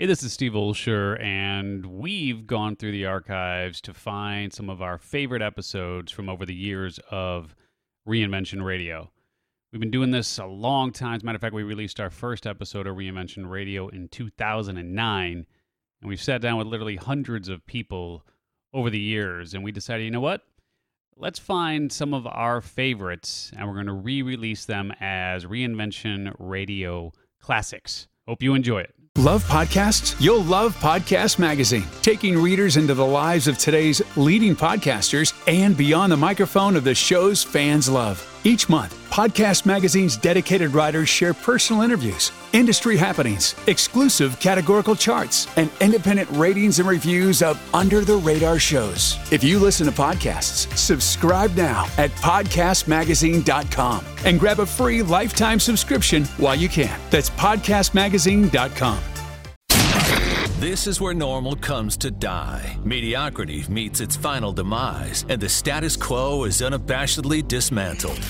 [0.00, 4.80] Hey, this is Steve Olsher, and we've gone through the archives to find some of
[4.80, 7.54] our favorite episodes from over the years of
[8.08, 9.10] Reinvention Radio.
[9.70, 11.16] We've been doing this a long time.
[11.16, 15.46] As a matter of fact, we released our first episode of Reinvention Radio in 2009,
[16.00, 18.24] and we've sat down with literally hundreds of people
[18.72, 20.46] over the years, and we decided, you know what?
[21.14, 26.34] Let's find some of our favorites, and we're going to re release them as Reinvention
[26.38, 28.08] Radio Classics.
[28.26, 28.94] Hope you enjoy it.
[29.18, 30.14] Love podcasts?
[30.20, 36.12] You'll love Podcast Magazine, taking readers into the lives of today's leading podcasters and beyond
[36.12, 38.29] the microphone of the shows fans love.
[38.42, 45.70] Each month, Podcast Magazine's dedicated writers share personal interviews, industry happenings, exclusive categorical charts, and
[45.82, 49.18] independent ratings and reviews of under the radar shows.
[49.30, 56.24] If you listen to podcasts, subscribe now at podcastmagazine.com and grab a free lifetime subscription
[56.38, 56.98] while you can.
[57.10, 59.19] That's podcastmagazine.com.
[60.60, 62.76] This is where normal comes to die.
[62.84, 68.22] Mediocrity meets its final demise, and the status quo is unabashedly dismantled.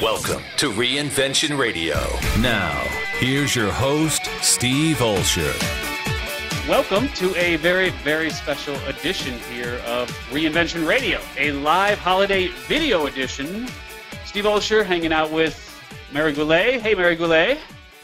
[0.00, 1.96] Welcome to Reinvention Radio.
[2.40, 2.72] Now,
[3.18, 5.52] here's your host, Steve Olsher.
[6.66, 13.04] Welcome to a very, very special edition here of Reinvention Radio, a live holiday video
[13.08, 13.68] edition.
[14.24, 15.54] Steve Olsher hanging out with
[16.14, 16.80] Mary Goulet.
[16.80, 17.58] Hey, Mary Goulet.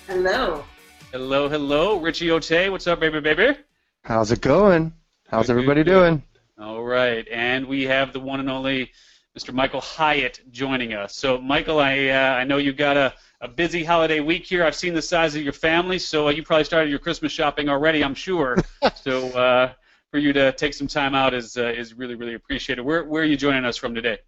[0.07, 0.65] Hello.
[1.13, 1.99] Hello, hello.
[1.99, 3.57] Richie Ote, what's up, baby, baby?
[4.03, 4.93] How's it going?
[5.29, 6.01] How's Good, everybody good, good.
[6.01, 6.23] doing?
[6.59, 8.91] All right, and we have the one and only
[9.39, 9.53] Mr.
[9.53, 11.15] Michael Hyatt joining us.
[11.17, 14.65] So, Michael, I uh, I know you got a, a busy holiday week here.
[14.65, 17.69] I've seen the size of your family, so uh, you probably started your Christmas shopping
[17.69, 18.57] already, I'm sure.
[18.97, 19.73] so, uh,
[20.11, 22.83] for you to take some time out is uh, is really really appreciated.
[22.83, 24.19] Where where are you joining us from today?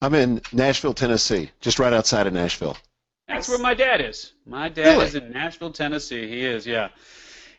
[0.00, 2.76] I'm in Nashville, Tennessee, just right outside of Nashville.
[3.26, 4.34] That's where my dad is.
[4.46, 5.06] My dad Really?
[5.06, 6.28] is in Nashville, Tennessee.
[6.28, 6.88] He is, yeah.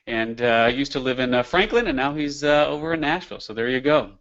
[0.07, 3.39] And uh, used to live in uh, Franklin, and now he's uh, over in Nashville.
[3.39, 4.11] So there you go.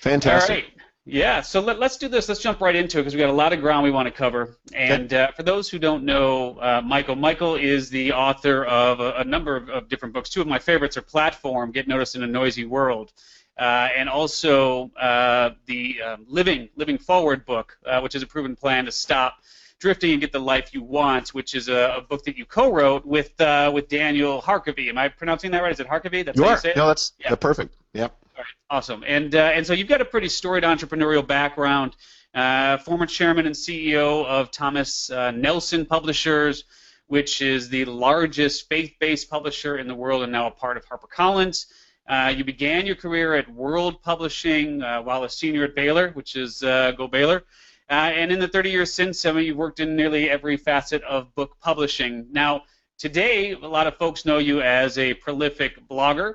[0.00, 0.50] Fantastic.
[0.50, 0.80] All right.
[1.06, 2.28] Yeah, so let, us do this.
[2.28, 4.12] Let's jump right into it because we've got a lot of ground we want to
[4.12, 4.58] cover.
[4.74, 9.14] And uh, for those who don't know uh, Michael, Michael is the author of a,
[9.14, 10.28] a number of, of different books.
[10.28, 13.12] Two of my favorites are Platform, Get Noticed in a Noisy World,
[13.58, 18.54] uh, and also uh, the um, Living Living Forward book, uh, which is a proven
[18.54, 19.38] plan to stop
[19.80, 23.04] drifting and get the life you want, which is a, a book that you co-wrote
[23.04, 24.88] with uh, with Daniel Harkavy.
[24.88, 25.72] Am I pronouncing that right?
[25.72, 26.24] Is it Harkavy?
[26.24, 26.54] That's You how are.
[26.54, 26.76] you say it?
[26.76, 27.34] No, that's Yeah.
[27.34, 27.74] perfect.
[27.94, 28.14] Yep.
[28.36, 28.46] All right,
[28.76, 29.02] awesome.
[29.06, 31.96] And uh, and so you've got a pretty storied entrepreneurial background.
[32.32, 36.62] Uh, former chairman and CEO of Thomas uh, Nelson Publishers,
[37.08, 41.66] which is the largest faith-based publisher in the world, and now a part of HarperCollins.
[42.08, 46.36] Uh, you began your career at World Publishing uh, while a senior at Baylor, which
[46.36, 47.42] is uh, Go Baylor.
[47.90, 51.02] Uh, and in the 30 years since, I mean, you've worked in nearly every facet
[51.02, 52.24] of book publishing.
[52.30, 52.62] Now,
[52.98, 56.34] today, a lot of folks know you as a prolific blogger,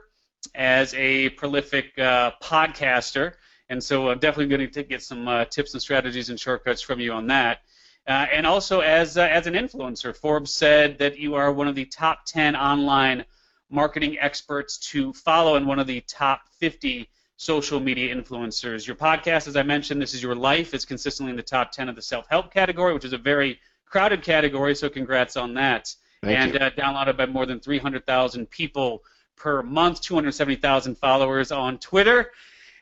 [0.53, 3.35] as a prolific uh, podcaster,
[3.69, 6.99] and so I'm definitely going to get some uh, tips and strategies and shortcuts from
[6.99, 7.59] you on that.
[8.05, 11.73] Uh, and also as uh, as an influencer, Forbes said that you are one of
[11.73, 13.25] the top 10 online
[13.71, 18.87] marketing experts to follow and one of the top 50 social media influencers.
[18.87, 21.89] Your podcast, as I mentioned, This Is Your Life, is consistently in the top 10
[21.89, 25.93] of the self-help category, which is a very crowded category, so congrats on that.
[26.23, 26.59] Thank and you.
[26.59, 29.03] Uh, downloaded by more than 300,000 people
[29.35, 32.31] per month, 270,000 followers on Twitter.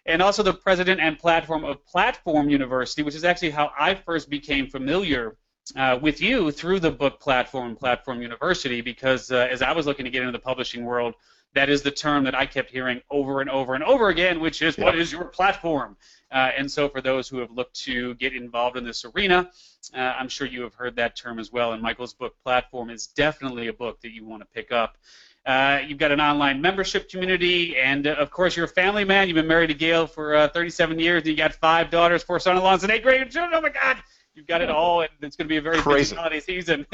[0.05, 4.29] And also the president and platform of Platform University, which is actually how I first
[4.29, 5.37] became familiar
[5.77, 10.03] uh, with you through the book Platform Platform University, because uh, as I was looking
[10.03, 11.15] to get into the publishing world,
[11.53, 14.61] that is the term that I kept hearing over and over and over again, which
[14.61, 15.97] is what is your platform?
[16.31, 19.49] Uh, and so, for those who have looked to get involved in this arena,
[19.95, 21.73] uh, I'm sure you have heard that term as well.
[21.73, 24.97] And Michael's book, Platform, is definitely a book that you want to pick up.
[25.45, 29.27] Uh, you've got an online membership community, and uh, of course, you're a family man.
[29.27, 32.39] You've been married to Gail for uh, 37 years, and you got five daughters, four
[32.39, 33.53] son-in-laws, and eight grandchildren.
[33.53, 33.97] Oh my God,
[34.33, 36.15] you've got it all, and it's going to be a very busy Crazy.
[36.15, 36.85] holiday season.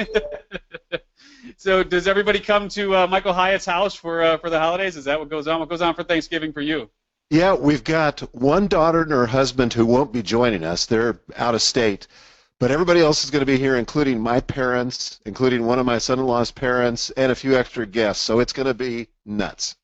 [1.58, 4.96] so, does everybody come to uh, Michael Hyatt's house for uh, for the holidays?
[4.96, 5.60] Is that what goes on?
[5.60, 6.90] What goes on for Thanksgiving for you?
[7.30, 10.86] Yeah, we've got one daughter and her husband who won't be joining us.
[10.86, 12.08] They're out of state.
[12.60, 15.98] But everybody else is going to be here, including my parents, including one of my
[15.98, 18.22] son-in-law's parents, and a few extra guests.
[18.24, 19.78] So it's going to be nuts.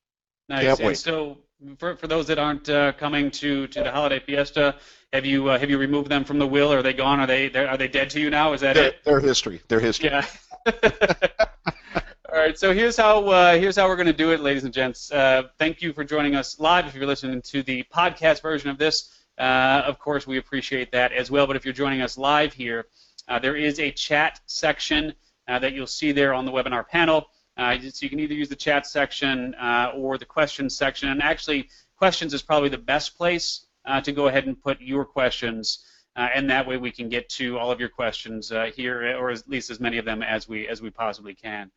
[0.50, 0.64] Nice.
[0.64, 0.98] Can't and wait.
[0.98, 1.38] so,
[1.78, 4.76] for, for those that aren't uh, coming to, to the holiday fiesta,
[5.14, 6.72] have you uh, have you removed them from the will?
[6.74, 7.20] Are they gone?
[7.20, 8.54] Are they they're- they dead to you now?
[8.54, 9.04] Is that Their, it?
[9.06, 9.62] they're history.
[9.68, 10.10] They're history.
[10.10, 10.26] Yeah.
[12.32, 12.58] All right.
[12.58, 15.12] So here's how uh, here's how we're going to do it, ladies and gents.
[15.12, 16.86] Uh, thank you for joining us live.
[16.86, 21.14] If you're listening to the podcast version of this, uh, of course we appreciate that
[21.14, 21.48] as well.
[21.48, 22.88] But if you're joining us live here,
[23.30, 25.14] uh, there is a chat section
[25.48, 27.28] uh, that you'll see there on the webinar panel.
[27.58, 31.10] Uh, so you can either use the chat section uh, or the questions section.
[31.10, 35.06] And actually, questions is probably the best place uh, to go ahead and put your
[35.06, 35.86] questions.
[36.16, 39.32] Uh, and that way we can get to all of your questions uh, here, or
[39.32, 41.70] at least as many of them as we as we possibly can.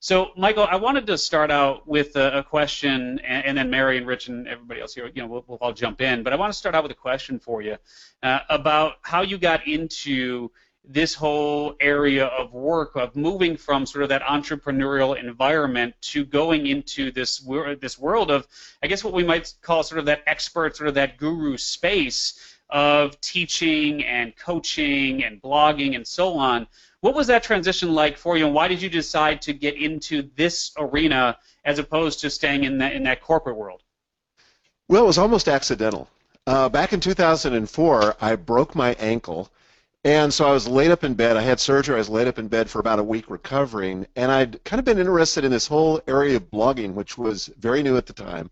[0.00, 3.98] So, Michael, I wanted to start out with a, a question, and, and, then Mary
[3.98, 6.24] and Rich and everybody else here, you know, we'll, we'll, all jump in.
[6.24, 7.76] But I want to start out with a question for you
[8.24, 10.50] uh, about how you got into
[10.84, 16.66] this whole area of work of moving from sort of that entrepreneurial environment to going
[16.66, 17.38] into this
[17.80, 18.46] this world of
[18.82, 22.56] I guess what we might call sort of that expert sort of that guru space
[22.70, 26.66] of teaching and coaching and blogging and so on.
[27.00, 30.30] What was that transition like for you, and why did you decide to get into
[30.36, 33.82] this arena as opposed to staying in that in that corporate world?
[34.88, 36.08] Well, it was almost accidental.
[36.46, 39.50] Uh, back in 2004, I broke my ankle,
[40.04, 41.36] and so I was laid up in bed.
[41.36, 41.94] I had surgery.
[41.94, 44.84] I was laid up in bed for about a week recovering, and I'd kind of
[44.84, 48.50] been interested in this whole area of blogging, which was very new at the time.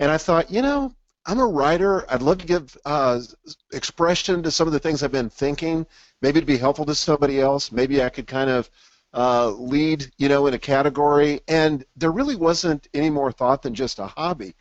[0.00, 0.92] And I thought, you know,
[1.26, 2.10] I'm a writer.
[2.10, 3.20] I'd love to give uh,
[3.72, 5.86] expression to some of the things I've been thinking.
[6.22, 7.70] Maybe it'd be helpful to somebody else.
[7.70, 8.70] Maybe I could kind of
[9.14, 11.40] uh, lead, you know, in a category.
[11.46, 14.56] And there really wasn't any more thought than just a hobby.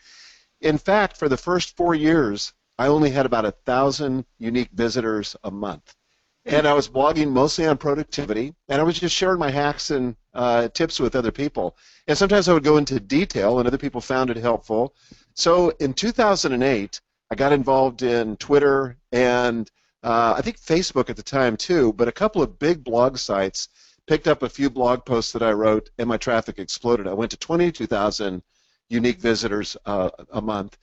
[0.61, 5.35] In fact, for the first four years, I only had about a thousand unique visitors
[5.43, 5.95] a month.
[6.45, 10.15] And I was blogging mostly on productivity, and I was just sharing my hacks and
[10.33, 11.77] uh, tips with other people.
[12.07, 14.95] And sometimes I would go into detail, and other people found it helpful.
[15.33, 17.01] So in 2008,
[17.31, 19.69] I got involved in Twitter and
[20.01, 23.67] uh, I think Facebook at the time too, but a couple of big blog sites
[24.07, 27.05] picked up a few blog posts that I wrote, and my traffic exploded.
[27.07, 28.41] I went to 22,000
[28.89, 30.77] unique visitors uh, a month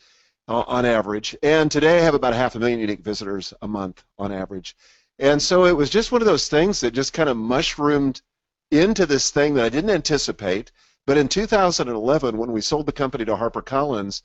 [0.49, 4.05] uh, on average, and today I have about half a million unique visitors a month
[4.19, 4.77] on average.
[5.19, 8.21] And so it was just one of those things that just kind of mushroomed
[8.71, 10.73] into this thing that I didn't anticipate.
[11.07, 14.23] But in 2011, when we sold the company to HarperCollins,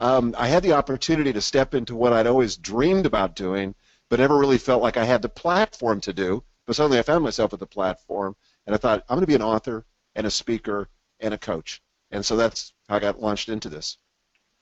[0.00, 3.74] um, I had the opportunity to step into what I'd always dreamed about doing,
[4.08, 6.44] but never really felt like I had the platform to do.
[6.66, 8.36] But suddenly I found myself at the platform,
[8.66, 10.88] and I thought, I'm going to be an author and a speaker
[11.18, 11.82] and a coach.
[12.10, 13.98] And so that's how I got launched into this.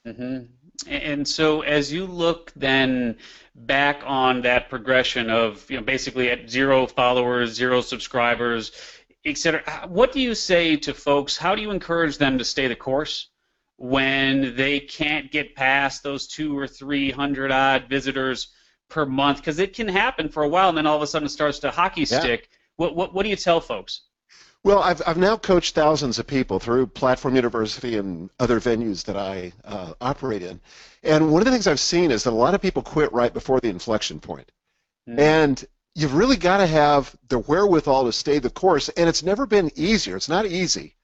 [0.06, 0.44] Mm-hmm.
[0.86, 3.16] And so, as you look then
[3.54, 8.72] back on that progression of, you know, basically at zero followers, zero subscribers,
[9.24, 11.36] et cetera, what do you say to folks?
[11.36, 13.28] How do you encourage them to stay the course?
[13.76, 18.48] when they can't get past those two or three hundred odd visitors
[18.88, 21.26] per month because it can happen for a while and then all of a sudden
[21.26, 22.48] it starts to hockey stick.
[22.50, 22.56] Yeah.
[22.76, 24.02] What, what, what do you tell folks?
[24.66, 29.16] Well, I've, I've now coached thousands of people through Platform University and other venues that
[29.16, 30.60] I uh, operate in.
[31.02, 33.32] And one of the things I've seen is that a lot of people quit right
[33.32, 34.50] before the inflection point.
[35.08, 35.18] Mm.
[35.18, 35.64] And
[35.94, 38.88] you've really got to have the wherewithal to stay the course.
[38.90, 40.16] And it's never been easier.
[40.16, 40.96] It's not easy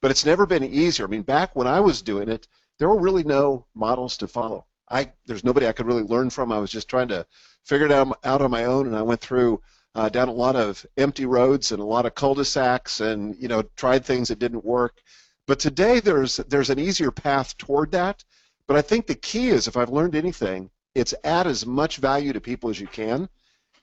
[0.00, 1.06] but it's never been easier.
[1.06, 4.66] I mean, back when I was doing it, there were really no models to follow.
[4.88, 6.50] I there's nobody I could really learn from.
[6.50, 7.26] I was just trying to
[7.64, 9.60] figure it out, out on my own, and I went through
[9.94, 13.62] uh, down a lot of empty roads and a lot of cul-de-sacs, and you know,
[13.76, 15.00] tried things that didn't work.
[15.46, 18.24] But today there's there's an easier path toward that.
[18.66, 22.32] But I think the key is, if I've learned anything, it's add as much value
[22.32, 23.28] to people as you can.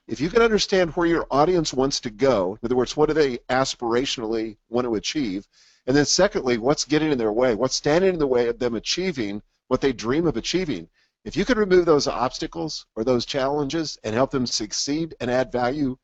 [0.07, 3.13] If you can understand where your audience wants to go, in other words, what do
[3.13, 5.45] they aspirationally want to achieve,
[5.86, 7.56] and then secondly, what's getting in their way?
[7.56, 10.87] What's standing in the way of them achieving what they dream of achieving?
[11.26, 15.52] If you could remove those obstacles or those challenges and help them succeed and add
[15.52, 15.97] value,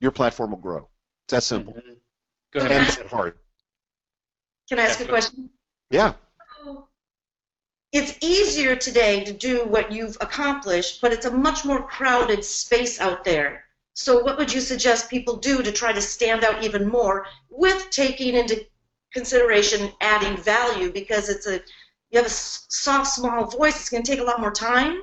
[0.00, 0.88] your platform will grow.
[1.26, 1.74] It's that simple.
[1.74, 1.92] Mm-hmm.
[2.52, 2.72] Go ahead.
[2.72, 3.38] And that hard.
[4.68, 5.50] Can I ask a question?
[5.90, 6.14] Yeah.
[7.92, 13.00] It's easier today to do what you've accomplished, but it's a much more crowded space
[13.00, 13.64] out there.
[13.94, 17.90] So, what would you suggest people do to try to stand out even more with
[17.90, 18.64] taking into
[19.12, 21.60] consideration adding value because it's a
[22.10, 25.02] you have a soft small voice it's going to take a lot more time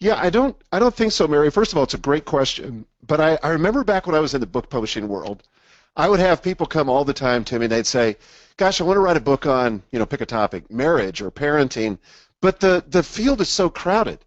[0.00, 2.84] yeah i don't i don't think so mary first of all it's a great question
[3.06, 5.42] but i, I remember back when i was in the book publishing world
[5.96, 8.16] i would have people come all the time to me and they'd say
[8.56, 11.30] gosh i want to write a book on you know pick a topic marriage or
[11.30, 11.98] parenting
[12.40, 14.24] but the the field is so crowded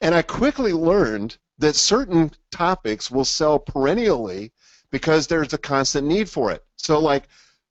[0.00, 4.52] and i quickly learned that certain topics will sell perennially
[4.90, 6.64] because there's a constant need for it.
[6.76, 7.24] So, like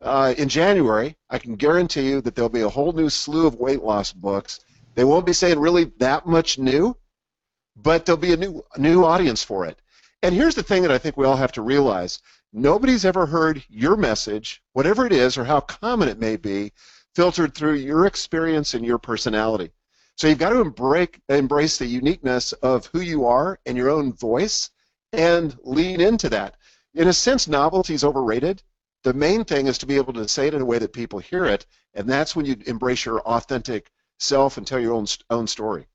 [0.06, 3.56] uh, in January, I can guarantee you that there'll be a whole new slew of
[3.56, 4.60] weight loss books.
[4.94, 6.96] They won't be saying really that much new,
[7.76, 9.80] but there'll be a new new audience for it.
[10.24, 12.20] And here's the thing that I think we all have to realize:
[12.54, 16.72] nobody's ever heard your message, whatever it is or how common it may be,
[17.16, 19.72] filtered through your experience and your personality.
[20.16, 24.14] So you've got to embrace embrace the uniqueness of who you are and your own
[24.14, 24.70] voice,
[25.12, 26.56] and lean into that
[26.96, 28.64] in a sense, novelty is overrated.
[29.06, 31.20] The main thing is to be able to say it in a way that people
[31.20, 35.46] hear it, and that's when you embrace your authentic self and tell your own own
[35.46, 35.86] story.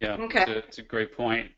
[0.00, 0.42] Yeah, Okay.
[0.42, 1.48] it's a, it's a great point.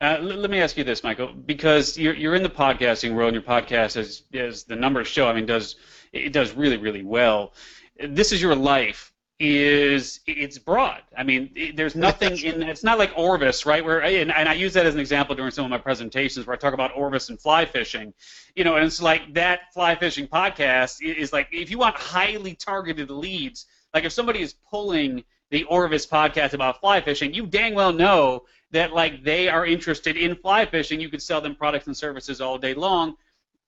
[0.00, 3.34] Uh, l- let me ask you this, Michael, because you're you're in the podcasting world,
[3.34, 5.74] and your podcast, as as the numbers show, I mean, does
[6.12, 7.52] it does really really well.
[7.98, 9.12] This is your life.
[9.38, 11.02] Is it's broad.
[11.14, 12.62] I mean, it- there's nothing in.
[12.62, 13.84] It's not like Orvis, right?
[13.84, 16.56] Where and, and I use that as an example during some of my presentations where
[16.56, 18.14] I talk about Orvis and fly fishing.
[18.54, 22.54] You know, and it's like that fly fishing podcast is like if you want highly
[22.54, 27.74] targeted leads, like if somebody is pulling the Orvis podcast about fly fishing, you dang
[27.74, 30.98] well know that like they are interested in fly fishing.
[30.98, 33.16] You could sell them products and services all day long.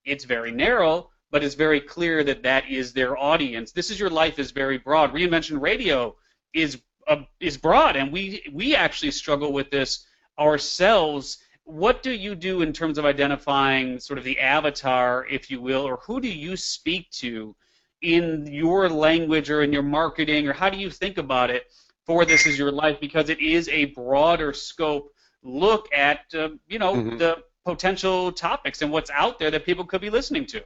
[0.03, 3.71] It's very narrow, but it's very clear that that is their audience.
[3.71, 5.13] This is your life is very broad.
[5.13, 6.15] Reinvention Radio
[6.53, 10.05] is uh, is broad, and we we actually struggle with this
[10.39, 11.37] ourselves.
[11.63, 15.83] What do you do in terms of identifying sort of the avatar, if you will,
[15.87, 17.55] or who do you speak to
[18.01, 21.63] in your language or in your marketing, or how do you think about it
[22.05, 22.99] for this is your life?
[22.99, 27.17] Because it is a broader scope look at uh, you know Mhm.
[27.19, 30.63] the potential topics and what's out there that people could be listening to.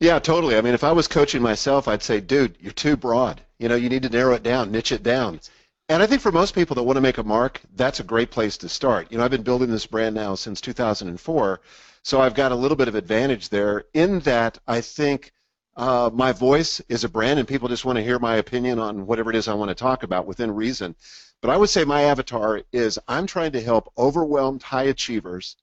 [0.00, 0.56] Yeah, totally.
[0.56, 3.40] I mean, if I was coaching myself, I'd say, dude, you're too broad.
[3.58, 5.40] You know, you need to narrow it down, niche it down.
[5.88, 8.30] And I think for most people that want to make a mark, that's a great
[8.30, 9.10] place to start.
[9.10, 11.60] You know, I've been building this brand now since 2004,
[12.02, 15.32] so I've got a little bit of advantage there in that I think
[15.76, 19.06] uh, my voice is a brand and people just want to hear my opinion on
[19.06, 20.94] whatever it is I want to talk about within reason.
[21.40, 25.56] But I would say my avatar is I'm trying to help overwhelmed high achievers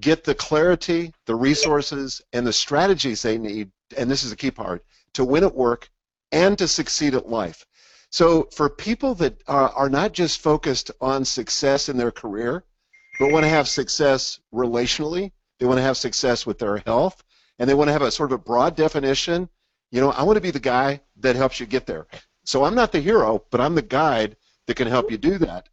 [0.00, 4.50] get the clarity, the resources, and the strategies they need, and this is the key
[4.50, 4.84] part,
[5.14, 5.88] to win at work
[6.32, 7.66] and to succeed at life.
[8.10, 12.64] So for people that are, are not just focused on success in their career,
[13.18, 17.22] but want to have success relationally, they want to have success with their health,
[17.58, 19.48] and they want to have a sort of a broad definition,
[19.90, 22.06] you know, I want to be the guy that helps you get there.
[22.44, 25.68] So I'm not the hero, but I'm the guide that can help you do that.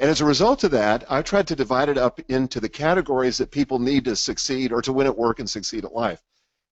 [0.00, 3.36] And as a result of that, I've tried to divide it up into the categories
[3.36, 6.22] that people need to succeed or to win at work and succeed at life.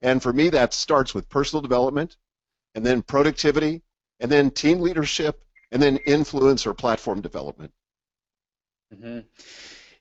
[0.00, 2.16] And for me, that starts with personal development,
[2.74, 3.82] and then productivity,
[4.20, 7.70] and then team leadership, and then influence or platform development.
[8.98, 9.18] hmm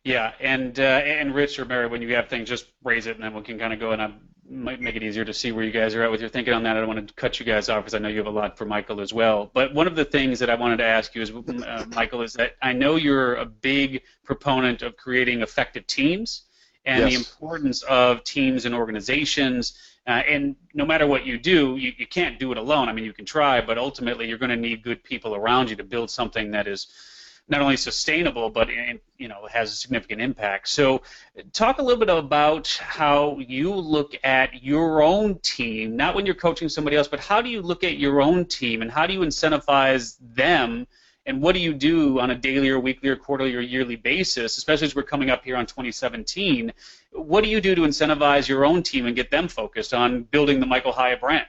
[0.05, 3.24] Yeah, and uh, and Rich or Mary, when you have things, just raise it, and
[3.25, 4.13] then we can kind of go, in I
[4.49, 6.63] might make it easier to see where you guys are at with your thinking on
[6.63, 6.77] that.
[6.77, 8.57] I don't want to cut you guys off because I know you have a lot
[8.57, 9.51] for Michael as well.
[9.53, 12.33] But one of the things that I wanted to ask you is, uh, Michael, is
[12.33, 16.43] that I know you're a big proponent of creating effective teams
[16.85, 19.77] and the importance of teams and organizations.
[20.07, 22.87] Uh, and no matter what you do, you, you can't do it alone.
[22.87, 25.75] I mean, you can try, but ultimately you're going to need good people around you
[25.75, 26.87] to build something that is
[27.49, 30.67] not only sustainable but in, you know has a significant impact.
[30.67, 31.01] So,
[31.53, 36.35] talk a little bit about how you look at your own team, not when you're
[36.35, 39.13] coaching somebody else, but how do you look at your own team and how do
[39.13, 40.87] you incentivize them?
[41.25, 44.57] And what do you do on a daily or weekly or quarterly or yearly basis,
[44.57, 46.71] especially as we're coming up here on 2017?
[47.11, 50.61] What do you do to incentivize your own team and get them focused on building
[50.61, 51.45] the Michael Hyatt brand?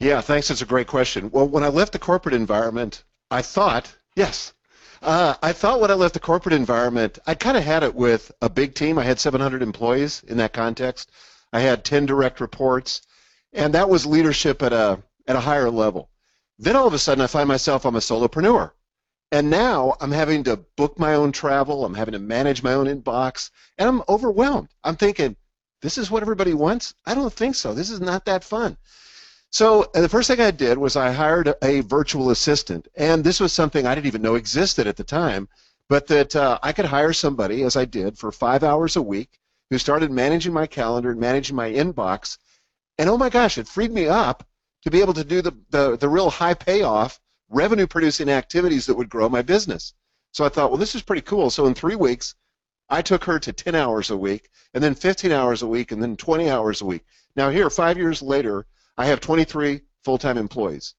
[0.00, 0.48] Yeah, thanks.
[0.48, 1.30] That's a great question.
[1.30, 4.52] Well, when I left the corporate environment, I thought, yes,
[5.02, 8.32] uh, I thought when I left the corporate environment, I kind of had it with
[8.42, 8.98] a big team.
[8.98, 11.10] I had 700 employees in that context.
[11.52, 13.02] I had 10 direct reports,
[13.52, 16.10] and that was leadership at a at a higher level.
[16.58, 18.72] Then all of a sudden, I find myself I'm a solopreneur,
[19.30, 21.84] and now I'm having to book my own travel.
[21.84, 24.68] I'm having to manage my own inbox, and I'm overwhelmed.
[24.82, 25.36] I'm thinking,
[25.80, 26.94] this is what everybody wants.
[27.06, 27.72] I don't think so.
[27.72, 28.76] This is not that fun.
[29.50, 33.40] So the first thing I did was I hired a, a virtual assistant, and this
[33.40, 35.48] was something I didn't even know existed at the time,
[35.88, 39.40] but that uh, I could hire somebody, as I did, for five hours a week,
[39.70, 42.36] who started managing my calendar and managing my inbox,
[42.98, 44.46] and oh my gosh, it freed me up
[44.82, 48.96] to be able to do the, the, the real high payoff revenue producing activities that
[48.96, 49.94] would grow my business.
[50.32, 51.48] So I thought, well, this is pretty cool.
[51.48, 52.34] So in three weeks,
[52.90, 56.02] I took her to 10 hours a week, and then 15 hours a week, and
[56.02, 57.04] then 20 hours a week.
[57.34, 58.66] Now here, five years later,
[58.98, 60.94] I have 23 full-time employees.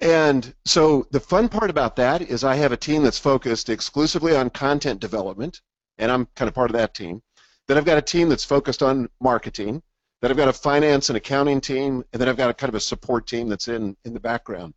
[0.00, 4.36] And so the fun part about that is I have a team that's focused exclusively
[4.36, 5.60] on content development,
[5.98, 7.22] and I'm kind of part of that team.
[7.66, 9.82] Then I've got a team that's focused on marketing.
[10.20, 12.74] Then I've got a finance and accounting team, and then I've got a kind of
[12.74, 14.74] a support team that's in, in the background.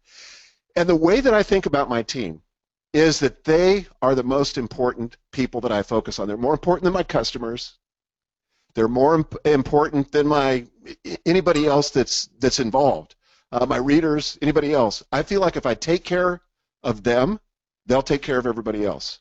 [0.76, 2.42] And the way that I think about my team
[2.94, 6.28] is that they are the most important people that I focus on.
[6.28, 7.78] They're more important than my customers.
[8.76, 10.66] They're more imp- important than my
[11.26, 13.16] anybody else that's that's involved.
[13.52, 15.04] Uh, my readers, anybody else.
[15.12, 16.42] I feel like if I take care
[16.84, 17.40] of them,
[17.86, 19.20] they'll take care of everybody else.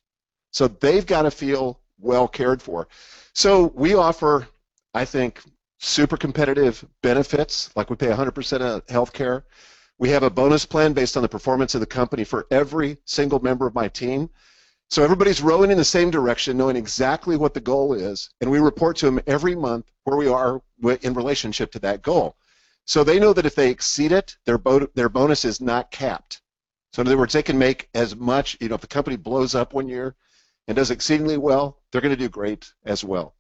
[0.50, 2.88] So they've got to feel well cared for.
[3.32, 4.48] So we offer,
[4.94, 5.42] I think,
[5.78, 9.44] super competitive benefits, like we pay 100% of health care.
[9.98, 13.40] We have a bonus plan based on the performance of the company for every single
[13.40, 14.30] member of my team.
[14.90, 18.58] So everybody's rowing in the same direction, knowing exactly what the goal is, and we
[18.58, 20.62] report to them every month where we are
[21.02, 22.36] in relationship to that goal.
[22.86, 26.40] So they know that if they exceed it, their, bo- their bonus is not capped.
[26.92, 29.54] So in other words, they can make as much, you know, if the company blows
[29.54, 30.14] up one year
[30.66, 33.34] and does exceedingly well, they're going to do great as well.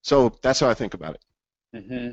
[0.00, 1.24] So that's how I think about it.
[1.74, 2.10] Mm-hmm.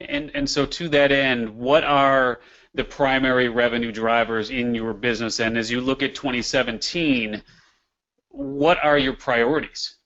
[0.00, 2.40] And and so to that end, what are
[2.74, 5.40] the primary revenue drivers in your business?
[5.40, 7.42] And as you look at 2017,
[8.30, 9.96] what are your priorities?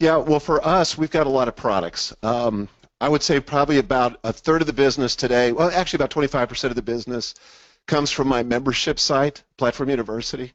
[0.00, 2.14] Yeah, well, for us, we've got a lot of products.
[2.22, 2.68] Um,
[3.00, 6.64] I would say probably about a third of the business today, well, actually about 25%
[6.64, 7.34] of the business
[7.86, 10.52] comes from my membership site, Platform University.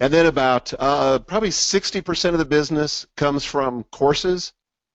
[0.00, 4.52] And then about uh, probably 60% of the business comes from courses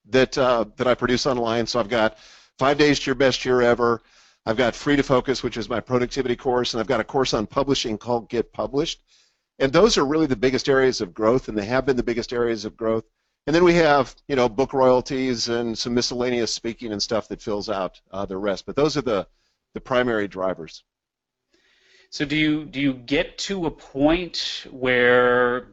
[0.10, 1.66] that uh, that I produce online.
[1.68, 2.18] So I've got
[2.58, 4.02] five days to your best year ever.
[4.46, 7.34] I've got Free to Focus, which is my productivity course, and I've got a course
[7.34, 9.02] on publishing called Get Published.
[9.60, 12.32] And those are really the biggest areas of growth, and they have been the biggest
[12.32, 13.06] areas of growth.
[13.48, 17.42] And then we have, you know, book royalties and some miscellaneous speaking and stuff that
[17.42, 18.66] fills out uh, the rest.
[18.66, 19.28] But those are the
[19.74, 20.84] the primary drivers.
[22.10, 25.70] So do you do you get to a point where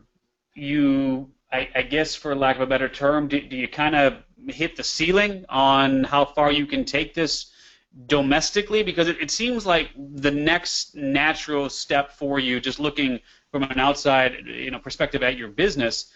[0.55, 4.15] you I, I, guess for lack of a better term, do, do you kind of
[4.49, 7.53] hit the ceiling on how far you can take this
[8.07, 8.83] domestically?
[8.83, 13.21] Because it, it seems like the next natural step for you, just looking
[13.55, 16.07] from an outside you know perspective at your business,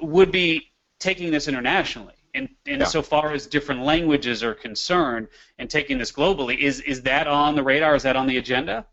[0.00, 2.14] would be taking this internationally.
[2.34, 2.84] And, and yeah.
[2.84, 7.54] so far as different languages are concerned, and taking this globally, is is that on
[7.54, 7.94] the radar?
[7.94, 8.86] Is that on the agenda?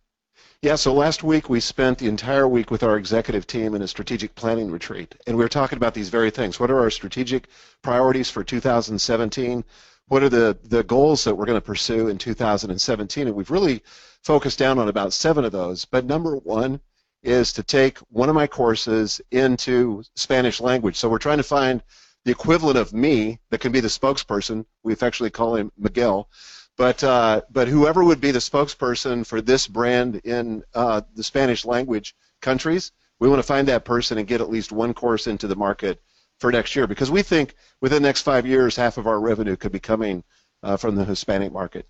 [0.62, 3.88] Yeah, so last week we spent the entire week with our executive team in a
[3.88, 6.60] strategic planning retreat, and we were talking about these very things.
[6.60, 7.48] What are our strategic
[7.82, 9.63] priorities for 2017?
[10.08, 13.27] What are the, the goals that we're going to pursue in 2017?
[13.27, 13.82] And we've really
[14.22, 15.84] focused down on about seven of those.
[15.86, 16.80] But number one
[17.27, 20.95] is to take one of my courses into Spanish language.
[20.95, 21.84] So we're trying to find
[22.25, 24.65] the equivalent of me that can be the spokesperson.
[24.84, 26.30] We affectionately call him Miguel
[26.78, 31.65] but uh, but whoever would be the spokesperson for this brand in uh, the Spanish
[31.65, 35.47] language countries, we want to find that person and get at least one course into
[35.47, 36.02] the market
[36.39, 39.56] for next year because we think within the next five years, half of our revenue
[39.56, 40.23] could be coming
[40.62, 41.88] uh, from the Hispanic market.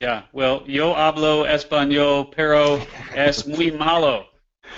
[0.00, 4.26] Yeah, well, yo hablo español, pero es muy malo.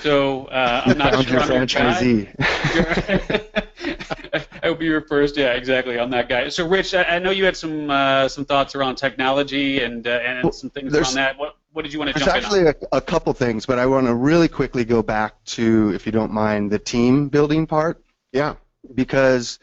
[0.00, 1.34] So uh, I'm not sure.
[1.34, 2.28] Your franchisee.
[4.62, 5.36] I hope you were first.
[5.36, 6.48] Yeah, exactly on that guy.
[6.48, 10.10] So, Rich, I, I know you had some uh, some thoughts around technology and uh,
[10.10, 11.38] and well, some things around that.
[11.38, 12.50] What what did you want to jump in on?
[12.50, 15.92] There's actually a, a couple things, but I want to really quickly go back to,
[15.94, 18.02] if you don't mind, the team building part.
[18.32, 18.56] Yeah.
[18.94, 19.58] Because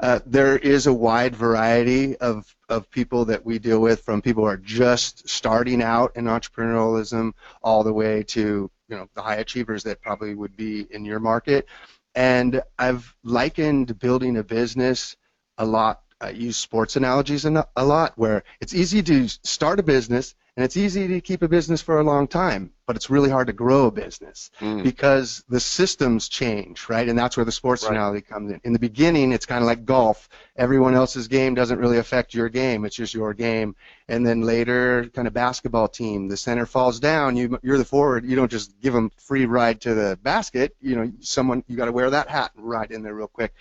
[0.00, 4.44] uh, there is a wide variety of, of people that we deal with, from people
[4.44, 9.36] who are just starting out in entrepreneurialism all the way to you know the high
[9.36, 11.66] achievers that probably would be in your market.
[12.14, 15.16] And I've likened building a business
[15.58, 16.02] a lot.
[16.20, 20.76] I use sports analogies a lot, where it's easy to start a business and it's
[20.76, 23.86] easy to keep a business for a long time, but it's really hard to grow
[23.86, 24.82] a business mm.
[24.82, 27.08] because the systems change, right?
[27.08, 27.92] And that's where the sports right.
[27.92, 28.60] analogy comes in.
[28.64, 30.28] In the beginning, it's kind of like golf.
[30.56, 33.74] Everyone else's game doesn't really affect your game; it's just your game.
[34.06, 37.38] And then later, kind of basketball team, the center falls down.
[37.38, 38.26] You, you're the forward.
[38.26, 40.76] You don't just give them free ride to the basket.
[40.82, 43.54] You know, someone you got to wear that hat and ride in there real quick.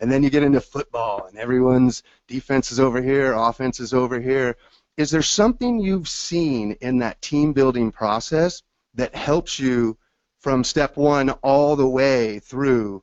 [0.00, 4.18] And then you get into football, and everyone's defense is over here, offense is over
[4.18, 4.56] here
[4.96, 8.62] is there something you've seen in that team building process
[8.94, 9.96] that helps you
[10.40, 13.02] from step one all the way through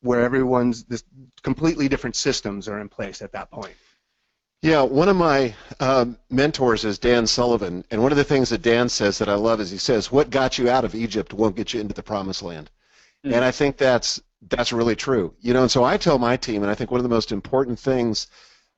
[0.00, 1.04] where everyone's this
[1.42, 3.74] completely different systems are in place at that point?
[4.62, 8.62] Yeah, one of my um, mentors is Dan Sullivan, and one of the things that
[8.62, 11.54] Dan says that I love is he says, "What got you out of Egypt won't
[11.54, 12.70] get you into the Promised Land,"
[13.22, 13.34] mm-hmm.
[13.34, 15.34] and I think that's that's really true.
[15.40, 17.30] You know, and so I tell my team, and I think one of the most
[17.30, 18.26] important things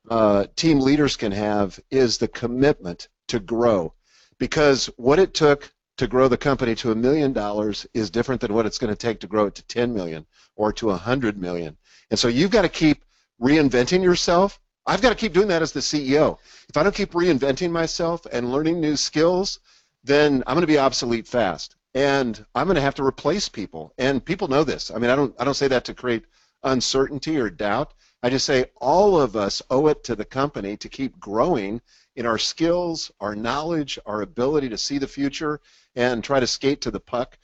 [0.09, 3.93] uh, team leaders can have is the commitment to grow.
[4.39, 8.53] Because what it took to grow the company to a million dollars is different than
[8.53, 11.75] what it's going to take to grow it to 10 million or to 100 million.
[12.09, 13.03] And so you've got to keep
[13.41, 14.59] reinventing yourself.
[14.85, 16.37] I've got to keep doing that as the CEO.
[16.69, 19.59] If I don't keep reinventing myself and learning new skills,
[20.03, 21.75] then I'm going to be obsolete fast.
[21.93, 23.93] And I'm going to have to replace people.
[23.97, 24.91] And people know this.
[24.91, 26.25] I mean, I don't I don't say that to create
[26.63, 27.93] uncertainty or doubt.
[28.23, 31.81] I just say all of us owe it to the company to keep growing
[32.15, 35.61] in our skills, our knowledge, our ability to see the future
[35.95, 37.37] and try to skate to the puck.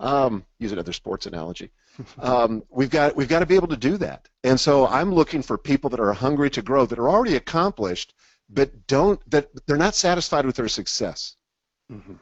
[0.00, 1.70] Um, use another sports analogy.
[2.18, 4.28] um, we've got we've got to be able to do that.
[4.44, 8.14] And so I'm looking for people that are hungry to grow, that are already accomplished,
[8.48, 11.36] but don't that they're not satisfied with their success.
[11.90, 12.14] Mm-hmm.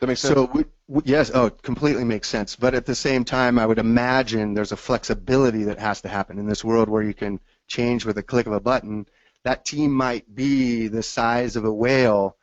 [0.00, 0.34] That makes sense.
[0.34, 2.54] So we, we, yes, oh, it completely makes sense.
[2.54, 6.38] But at the same time, I would imagine there's a flexibility that has to happen
[6.38, 9.06] in this world where you can change with a click of a button.
[9.44, 12.36] That team might be the size of a whale,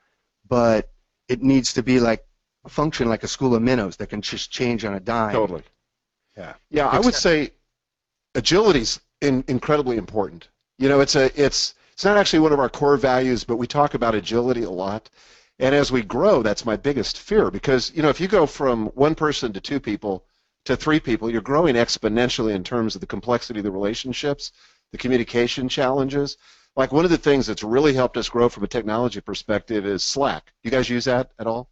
[0.48, 0.92] but
[1.28, 2.26] it needs to be like
[2.68, 5.34] function like a school of minnows that can just change on a dime.
[5.34, 5.64] Totally.
[6.38, 6.54] Yeah.
[6.70, 7.52] Yeah, I would say
[8.34, 10.50] agility's in, incredibly important.
[10.78, 13.68] You know, it's a it's it's not actually one of our core values, but we
[13.68, 15.10] talk about agility a lot.
[15.60, 18.88] And as we grow, that's my biggest fear because you know if you go from
[18.88, 20.26] one person to two people
[20.66, 24.52] to three people, you're growing exponentially in terms of the complexity of the relationships,
[24.92, 26.38] the communication challenges.
[26.76, 30.04] Like one of the things that's really helped us grow from a technology perspective is
[30.04, 30.52] Slack.
[30.64, 31.70] You guys use that at all?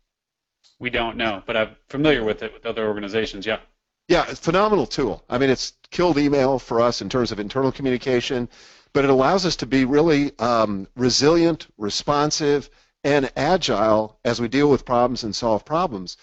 [0.80, 3.46] We don't know, but I'm familiar with it with other organizations.
[3.46, 3.60] Yeah.
[4.08, 5.24] Yeah, it's a phenomenal tool.
[5.30, 8.50] I mean, it's killed email for us in terms of internal communication,
[8.92, 12.70] but it allows us to be really um, resilient, responsive,
[13.04, 16.18] and agile as we deal with problems and solve problems.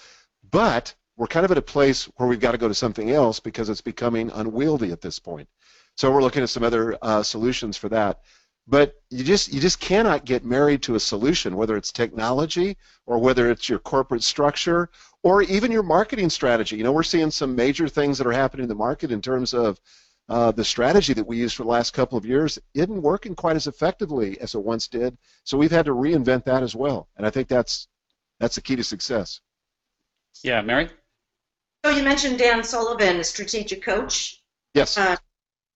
[0.51, 3.41] But we're kind of at a place where we've got to go to something else
[3.41, 5.49] because it's becoming unwieldy at this point.
[5.97, 8.21] So we're looking at some other uh, solutions for that.
[8.67, 13.19] But you just you just cannot get married to a solution, whether it's technology or
[13.19, 14.89] whether it's your corporate structure
[15.23, 16.77] or even your marketing strategy.
[16.77, 19.53] You know, we're seeing some major things that are happening in the market in terms
[19.55, 19.81] of
[20.31, 23.57] uh, the strategy that we used for the last couple of years isn't working quite
[23.57, 25.19] as effectively as it once did.
[25.43, 27.89] So we've had to reinvent that as well, and I think that's
[28.39, 29.41] that's the key to success.
[30.45, 30.89] Yeah, Mary.
[31.85, 34.41] So you mentioned Dan Sullivan, a strategic coach.
[34.73, 34.97] Yes.
[34.97, 35.17] Uh,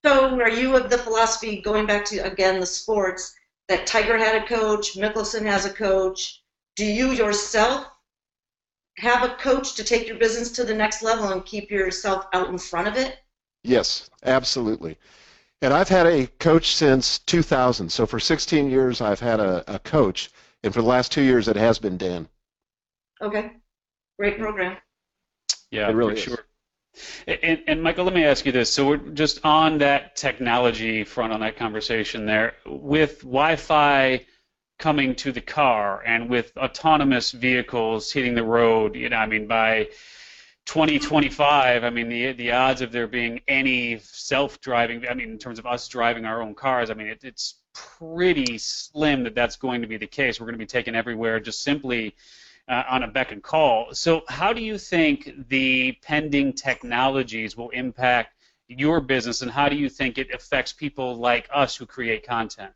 [0.05, 3.35] so are you of the philosophy, going back to again the sports,
[3.69, 6.43] that Tiger had a coach, Mickelson has a coach?
[6.77, 7.88] Do you yourself
[8.99, 12.51] have a coach to take your business to the next level and keep yourself out
[12.51, 13.19] in front of it?
[13.64, 14.98] Yes, absolutely.
[15.62, 17.90] And I've had a coach since 2000.
[17.90, 20.31] So for 16 years, I've had a, a coach,
[20.62, 22.29] and for the last two years, it has been Dan.
[23.22, 23.53] Okay,
[24.18, 24.77] great program.
[25.70, 26.44] Yeah, It really sure.
[27.27, 28.72] And, and Michael, let me ask you this.
[28.72, 34.24] So we're just on that technology front, on that conversation there, with Wi-Fi
[34.79, 39.46] coming to the car and with autonomous vehicles hitting the road, you know, I mean,
[39.46, 39.88] by
[40.66, 45.59] 2025, I mean, the the odds of there being any self-driving, I mean, in terms
[45.59, 49.83] of us driving our own cars, I mean, it, it's pretty slim that that's going
[49.83, 50.40] to be the case.
[50.40, 52.14] We're going to be taken everywhere just simply
[52.68, 53.92] uh, on a beck and call.
[53.92, 58.35] So, how do you think the pending technologies will impact
[58.68, 62.72] your business, and how do you think it affects people like us who create content?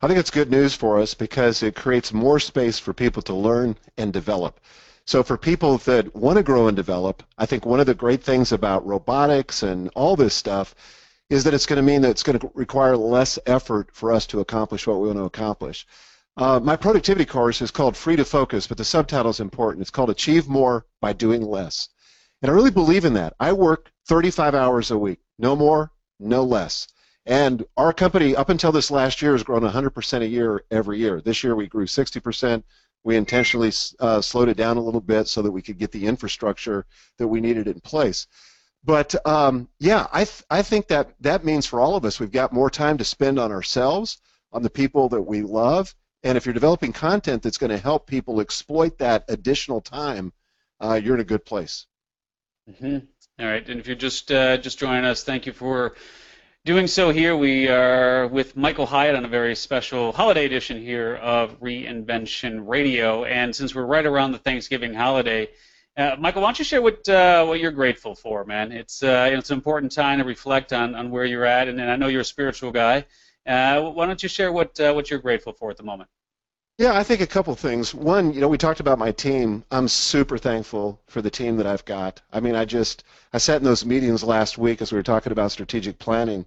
[0.00, 3.34] I think it's good news for us because it creates more space for people to
[3.34, 4.60] learn and develop.
[5.06, 8.24] So for people that want to grow and develop, I think one of the great
[8.24, 10.74] things about robotics and all this stuff
[11.30, 14.26] is that it's going to mean that it's going to require less effort for us
[14.26, 15.86] to accomplish what we want to accomplish.
[16.36, 19.80] Uh, my productivity course is called Free to Focus, but the subtitle is important.
[19.80, 21.88] It's called Achieve More by Doing Less.
[22.42, 23.34] And I really believe in that.
[23.38, 26.88] I work 35 hours a week, no more, no less.
[27.26, 31.20] And our company, up until this last year, has grown 100% a year every year.
[31.20, 32.62] This year we grew 60%.
[33.04, 36.06] We intentionally uh, slowed it down a little bit so that we could get the
[36.06, 36.86] infrastructure
[37.18, 38.26] that we needed in place.
[38.84, 42.30] But um, yeah, I, th- I think that that means for all of us, we've
[42.30, 44.18] got more time to spend on ourselves,
[44.52, 45.94] on the people that we love.
[46.22, 50.32] And if you're developing content that's going to help people exploit that additional time,
[50.80, 51.86] uh, you're in a good place.
[52.70, 52.98] Mm-hmm.
[53.38, 55.94] All right, and if you're just uh, just joining us, thank you for
[56.66, 57.36] doing so here.
[57.36, 63.22] We are with Michael Hyatt on a very special holiday edition here of Reinvention Radio.
[63.22, 65.48] And since we're right around the Thanksgiving holiday,
[65.96, 68.72] uh, Michael, why don't you share what uh, what you're grateful for, man?
[68.72, 71.88] It's uh, it's an important time to reflect on, on where you're at, and, and
[71.88, 73.06] I know you're a spiritual guy.
[73.46, 76.10] Uh, why don't you share what uh, what you're grateful for at the moment?
[76.78, 77.94] Yeah, I think a couple things.
[77.94, 79.64] One, you know, we talked about my team.
[79.70, 82.20] I'm super thankful for the team that I've got.
[82.32, 85.32] I mean, I just I sat in those meetings last week as we were talking
[85.32, 86.44] about strategic planning,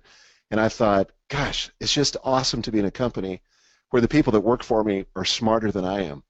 [0.51, 3.41] and I thought, gosh, it's just awesome to be in a company
[3.89, 6.21] where the people that work for me are smarter than I am.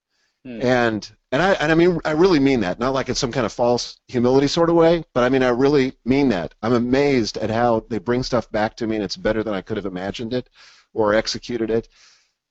[0.46, 0.62] Hmm.
[0.62, 2.78] And and I and I mean I really mean that.
[2.78, 5.50] Not like it's some kind of false humility sort of way, but I mean I
[5.50, 6.54] really mean that.
[6.62, 9.60] I'm amazed at how they bring stuff back to me and it's better than I
[9.60, 10.48] could have imagined it
[10.94, 11.88] or executed it.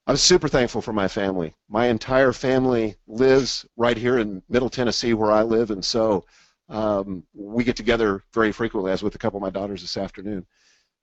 [0.09, 1.53] I'm super thankful for my family.
[1.69, 6.25] My entire family lives right here in Middle Tennessee where I live, and so
[6.67, 10.47] um, we get together very frequently, as with a couple of my daughters this afternoon.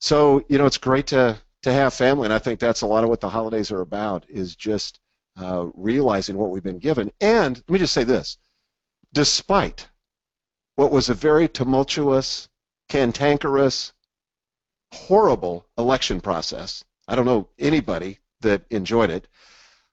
[0.00, 3.04] So you know, it's great to to have family, and I think that's a lot
[3.04, 4.98] of what the holidays are about is just
[5.40, 7.12] uh, realizing what we've been given.
[7.20, 8.38] And let me just say this:
[9.12, 9.86] despite
[10.74, 12.48] what was a very tumultuous
[12.88, 13.92] cantankerous,
[14.92, 16.82] horrible election process.
[17.06, 19.28] I don't know anybody that enjoyed it.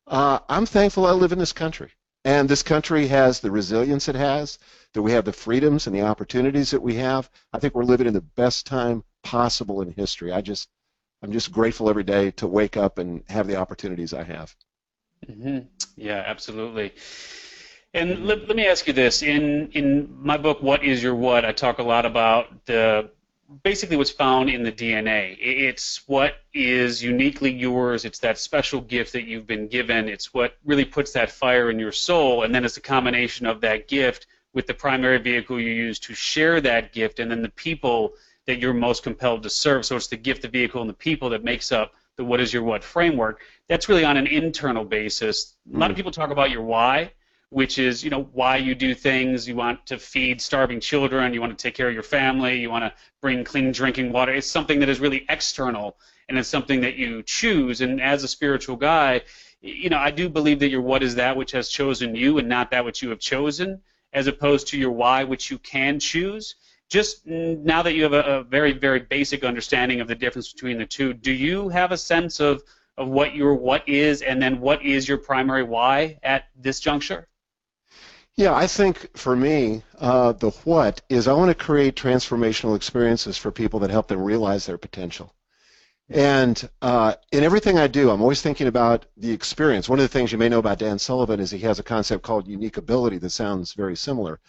[0.08, 1.92] Uh, I'm thankful I live in this country.
[2.26, 4.58] And this country has the resilience it has,
[4.94, 7.30] that we have the freedoms and the opportunities that we have.
[7.52, 10.32] I think we're living in the best time possible in history.
[10.32, 10.70] I just,
[11.22, 14.56] I'm just grateful every day to wake up and have the opportunities I have.
[15.28, 15.68] Mm-hmm.
[15.98, 16.94] Yeah, absolutely.
[17.94, 21.46] And let, let me ask you this: in in my book, "What Is Your What,"
[21.46, 23.12] I talk a lot about the
[23.64, 25.38] basically what's found in the DNA.
[25.40, 28.06] It's what is uniquely yours.
[28.06, 30.10] It's that special gift that you've been given.
[30.10, 33.62] It's what really puts that fire in your soul, and then it's a combination of
[33.62, 37.50] that gift with the primary vehicle you use to share that gift, and then the
[37.50, 38.14] people
[38.46, 39.86] that you're most compelled to serve.
[39.86, 42.54] So it's the gift, the vehicle, and the people that makes up the what is
[42.54, 43.42] your what framework.
[43.68, 45.56] That's really on an internal basis.
[45.74, 45.98] A lot of mm.
[45.98, 47.12] people talk about your why,
[47.54, 49.48] which is you know why you do things.
[49.48, 51.34] You want to feed starving children.
[51.34, 52.60] You want to take care of your family.
[52.60, 54.34] You want to bring clean drinking water.
[54.34, 57.82] It's something that is really external, and it's something that you choose.
[57.82, 59.22] And as a spiritual guy,
[59.62, 62.50] you know I do believe that your what is that which has chosen you, and
[62.50, 63.82] not that which you have chosen,
[64.14, 66.56] as opposed to your why, which you can choose
[66.94, 70.78] just now that you have a, a, very, very basic understanding of the difference between
[70.78, 72.62] the two, do you have a sense of,
[73.00, 77.28] of what your what is and then what is your primary why at this juncture?
[78.36, 83.38] Yeah, I think for me, uh, the what is I want to create transformational experiences
[83.38, 85.36] for people that help them realize their potential.
[86.10, 89.88] And uh, in everything I do, I'm always thinking about the experience.
[89.88, 92.24] One of the things you may know about Dan Sullivan is he has a concept
[92.24, 94.40] called unique ability that sounds very similar.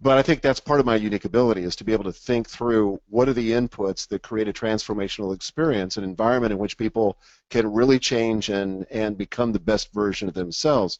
[0.00, 2.48] But I think that's part of my unique ability is to be able to think
[2.48, 7.18] through what are the inputs that create a transformational experience, an environment in which people
[7.50, 10.98] can really change and, and become the best version of themselves.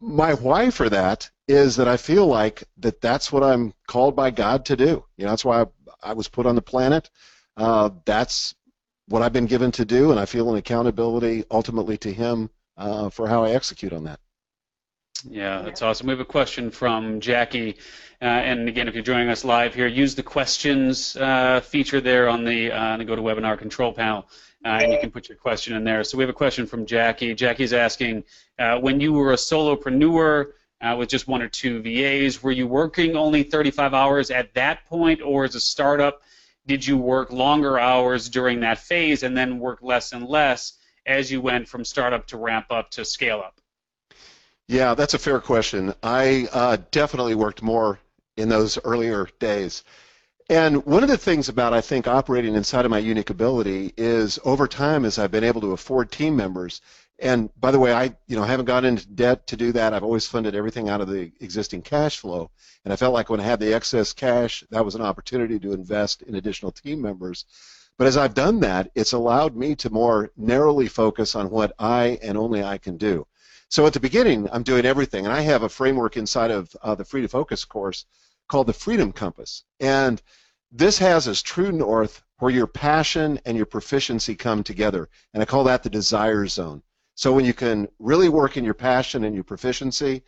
[0.00, 4.30] My why for that is that I feel like that that's what I'm called by
[4.30, 5.04] God to do.
[5.16, 5.66] You know, that's why I,
[6.02, 7.10] I was put on the planet.
[7.56, 8.54] Uh, that's
[9.08, 13.08] what I've been given to do, and I feel an accountability ultimately to Him uh,
[13.10, 14.18] for how I execute on that.
[15.28, 16.08] Yeah, that's awesome.
[16.08, 17.76] We have a question from Jackie.
[18.20, 22.28] Uh, and again, if you're joining us live here, use the questions uh, feature there
[22.28, 24.28] on the, uh, on the GoToWebinar control panel,
[24.64, 26.04] uh, and you can put your question in there.
[26.04, 27.34] So we have a question from Jackie.
[27.34, 28.24] Jackie's asking,
[28.58, 32.66] uh, when you were a solopreneur uh, with just one or two VAs, were you
[32.66, 36.22] working only 35 hours at that point, or as a startup,
[36.66, 40.74] did you work longer hours during that phase and then work less and less
[41.06, 43.60] as you went from startup to ramp up to scale up?
[44.68, 45.94] Yeah, that's a fair question.
[46.02, 48.00] I uh, definitely worked more
[48.36, 49.84] in those earlier days.
[50.48, 54.38] And one of the things about, I think, operating inside of my unique ability is
[54.44, 56.80] over time, as I've been able to afford team members,
[57.18, 59.94] and by the way, I you know haven't gone into debt to do that.
[59.94, 62.50] I've always funded everything out of the existing cash flow,
[62.84, 65.72] and I felt like when I had the excess cash, that was an opportunity to
[65.72, 67.44] invest in additional team members.
[67.98, 72.18] But as I've done that, it's allowed me to more narrowly focus on what I
[72.22, 73.26] and only I can do.
[73.68, 76.94] So at the beginning, I'm doing everything, and I have a framework inside of uh,
[76.94, 78.04] the Free to Focus course
[78.48, 79.64] called the Freedom Compass.
[79.80, 80.22] And
[80.70, 85.08] this has as true north where your passion and your proficiency come together.
[85.32, 86.82] And I call that the desire zone.
[87.16, 90.22] So when you can really work in your passion and your proficiency,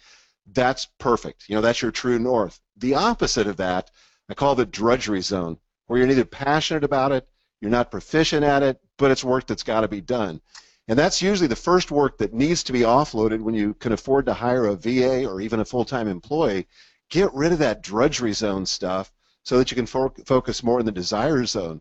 [0.53, 1.49] that's perfect.
[1.49, 2.61] You know, that's your true north.
[2.79, 3.91] The opposite of that,
[4.29, 7.29] I call the drudgery zone, where you're neither passionate about it,
[7.61, 10.41] you're not proficient at it, but it's work that's got to be done.
[10.89, 14.25] And that's usually the first work that needs to be offloaded when you can afford
[14.27, 16.67] to hire a VA or even a full-time employee
[17.11, 20.87] get rid of that drudgery zone stuff so that you can fo- focus more in
[20.87, 21.81] the desire zone.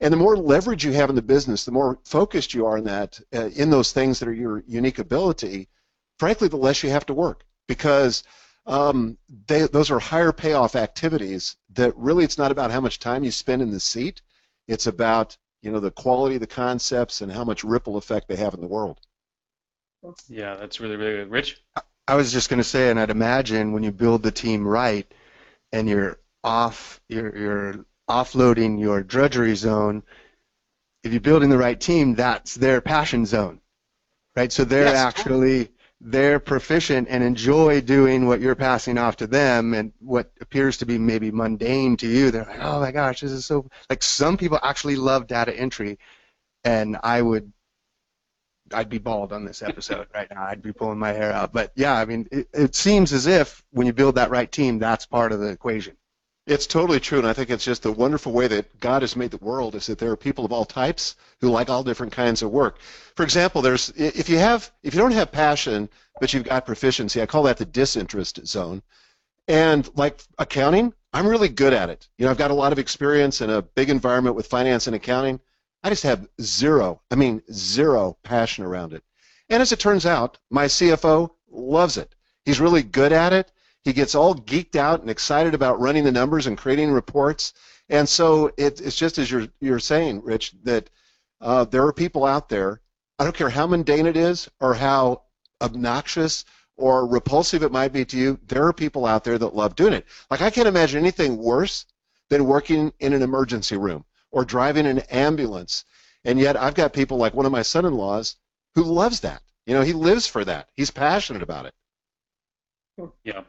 [0.00, 2.84] And the more leverage you have in the business, the more focused you are in
[2.84, 5.68] that, uh, in those things that are your unique ability.
[6.18, 8.22] Frankly, the less you have to work because
[8.66, 11.56] um, they, those are higher payoff activities.
[11.74, 14.22] That really, it's not about how much time you spend in the seat.
[14.68, 18.36] It's about you know the quality of the concepts and how much ripple effect they
[18.36, 19.00] have in the world.
[20.28, 21.30] Yeah, that's really really good.
[21.30, 21.62] Rich.
[22.06, 25.06] I was just going to say, and I'd imagine when you build the team right,
[25.72, 30.02] and you're off, you're, you're offloading your drudgery zone.
[31.04, 33.60] If you're building the right team, that's their passion zone,
[34.36, 34.52] right?
[34.52, 34.96] So they're yes.
[34.96, 40.76] actually they're proficient and enjoy doing what you're passing off to them, and what appears
[40.78, 42.30] to be maybe mundane to you.
[42.30, 43.66] They're like, oh my gosh, this is so.
[43.90, 45.98] Like some people actually love data entry,
[46.64, 47.52] and I would
[48.72, 50.44] I'd be bald on this episode right now.
[50.44, 51.52] I'd be pulling my hair out.
[51.52, 54.78] But yeah, I mean, it, it seems as if when you build that right team,
[54.78, 55.96] that's part of the equation.
[56.48, 59.30] It's totally true, and I think it's just the wonderful way that God has made
[59.30, 62.40] the world is that there are people of all types who like all different kinds
[62.40, 62.78] of work.
[63.16, 67.20] For example, there's if you have if you don't have passion but you've got proficiency,
[67.20, 68.80] I call that the disinterest zone.
[69.46, 72.08] And like accounting, I'm really good at it.
[72.16, 74.96] You know, I've got a lot of experience in a big environment with finance and
[74.96, 75.40] accounting.
[75.84, 79.04] I just have zero, I mean zero passion around it.
[79.50, 82.14] And as it turns out, my CFO loves it.
[82.46, 83.52] He's really good at it.
[83.84, 87.54] He gets all geeked out and excited about running the numbers and creating reports.
[87.88, 90.90] And so it, it's just as you're, you're saying, Rich, that
[91.40, 92.80] uh, there are people out there,
[93.18, 95.22] I don't care how mundane it is or how
[95.60, 96.44] obnoxious
[96.76, 99.92] or repulsive it might be to you, there are people out there that love doing
[99.92, 100.06] it.
[100.30, 101.86] Like I can't imagine anything worse
[102.30, 105.84] than working in an emergency room or driving an ambulance.
[106.24, 108.36] And yet I've got people like one of my son-in-laws
[108.74, 109.42] who loves that.
[109.66, 110.68] You know, he lives for that.
[110.76, 111.74] He's passionate about it.
[113.24, 113.42] Yeah.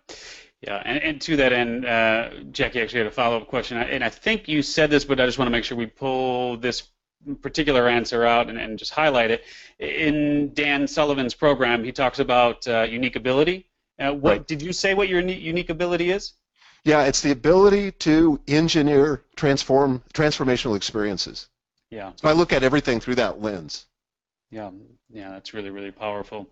[0.61, 4.09] Yeah, and, and to that end, uh, Jackie actually had a follow-up question, and I
[4.09, 6.83] think you said this, but I just want to make sure we pull this
[7.41, 9.45] particular answer out and, and just highlight it.
[9.79, 13.67] In Dan Sullivan's program, he talks about uh, unique ability.
[13.99, 14.47] Uh, what right.
[14.47, 14.93] did you say?
[14.93, 16.33] What your unique ability is?
[16.85, 21.49] Yeah, it's the ability to engineer transform transformational experiences.
[21.89, 22.11] Yeah.
[22.15, 23.85] So I look at everything through that lens.
[24.51, 24.71] Yeah,
[25.11, 26.49] yeah, that's really really powerful.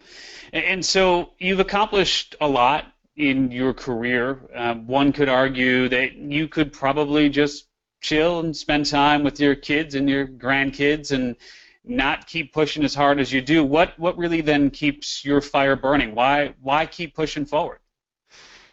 [0.53, 4.39] And, so you've accomplished a lot in your career.
[4.53, 7.67] Um, one could argue that you could probably just
[8.01, 11.35] chill and spend time with your kids and your grandkids and
[11.83, 13.63] not keep pushing as hard as you do.
[13.63, 16.13] What what really then keeps your fire burning?
[16.13, 17.79] Why why keep pushing forward?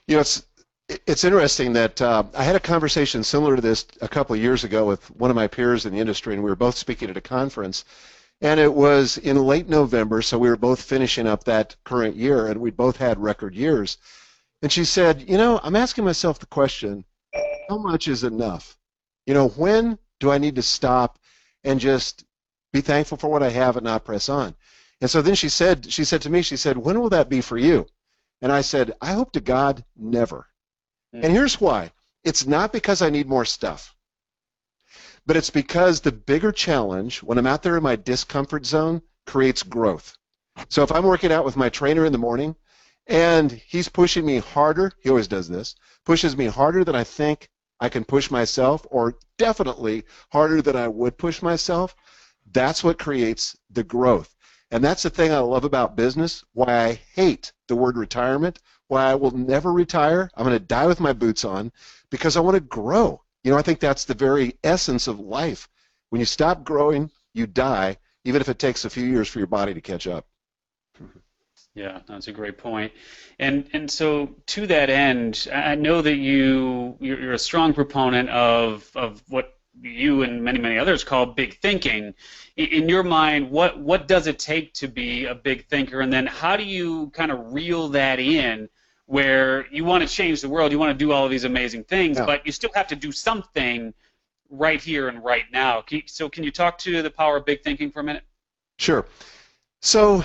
[0.07, 0.47] You know, it's
[1.07, 4.65] it's interesting that uh, I had a conversation similar to this a couple of years
[4.65, 7.17] ago with one of my peers in the industry, and we were both speaking at
[7.17, 7.87] a conference.
[8.41, 12.47] And it was in late November, so we were both finishing up that current year,
[12.47, 13.97] and we both had record years.
[14.61, 17.05] And she said, You know, I'm asking myself the question
[17.69, 18.77] how much is enough?
[19.27, 21.19] You know, when do I need to stop
[21.63, 22.25] and just
[22.73, 24.55] be thankful for what I have and not press on?
[25.01, 27.41] And so then she said, she said to me, she said, when will that be
[27.41, 27.87] for you?
[28.41, 30.47] And I said, I hope to God never.
[31.15, 31.25] Mm.
[31.25, 31.93] And here's why.
[32.23, 33.94] It's not because I need more stuff,
[35.27, 39.63] but it's because the bigger challenge when I'm out there in my discomfort zone creates
[39.63, 40.17] growth.
[40.69, 42.55] So if I'm working out with my trainer in the morning
[43.07, 47.49] and he's pushing me harder, he always does this, pushes me harder than I think
[47.81, 51.97] I can push myself, or definitely harder than I would push myself,
[52.53, 54.35] that's what creates the growth.
[54.71, 59.11] And that's the thing I love about business, why I hate the word retirement, why
[59.11, 60.31] I will never retire.
[60.35, 61.73] I'm going to die with my boots on
[62.11, 63.24] because I want to grow.
[63.45, 65.69] You know, I think that's the very essence of life.
[66.09, 69.47] When you stop growing, you die, even if it takes a few years for your
[69.47, 70.27] body to catch up.
[71.77, 72.93] Yeah, that's a great point.
[73.41, 78.89] And and so to that end, I know that you you're, a strong proponent of
[78.95, 82.15] of what you and many many others call big thinking.
[82.57, 86.27] In your mind, what what does it take to be a big thinker, and then
[86.27, 88.69] how do you kind of reel that in?
[89.07, 91.85] Where you want to change the world, you want to do all of these amazing
[91.85, 92.25] things, yeah.
[92.25, 93.93] but you still have to do something
[94.51, 95.83] right here and right now.
[95.83, 98.25] Can you, so, can you talk to the power of big thinking for a minute?
[98.79, 99.07] Sure.
[99.83, 100.25] So,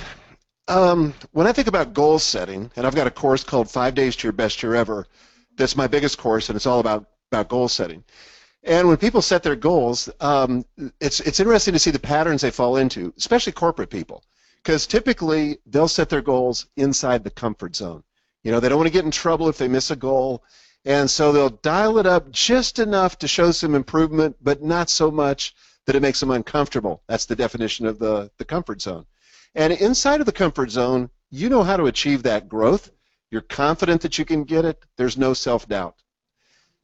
[0.70, 4.15] um, when I think about goal setting, and I've got a course called Five Days
[4.18, 5.08] to Your Best Year Ever,
[5.58, 8.04] that's my biggest course, and it's all about, about goal setting.
[8.63, 10.65] And when people set their goals, um,
[11.00, 14.24] it's, it's interesting to see the patterns they fall into, especially corporate people,
[14.63, 18.04] because typically they'll set their goals inside the comfort zone.
[18.43, 20.43] You know, they don't want to get in trouble if they miss a goal,
[20.86, 25.12] and so they'll dial it up just enough to show some improvement, but not so
[25.12, 25.54] much
[25.86, 27.04] that it makes them uncomfortable.
[27.08, 29.06] That's the definition of the, the comfort zone.
[29.56, 32.91] And inside of the comfort zone, you know how to achieve that growth.
[33.32, 34.84] You're confident that you can get it.
[34.97, 35.95] There's no self-doubt.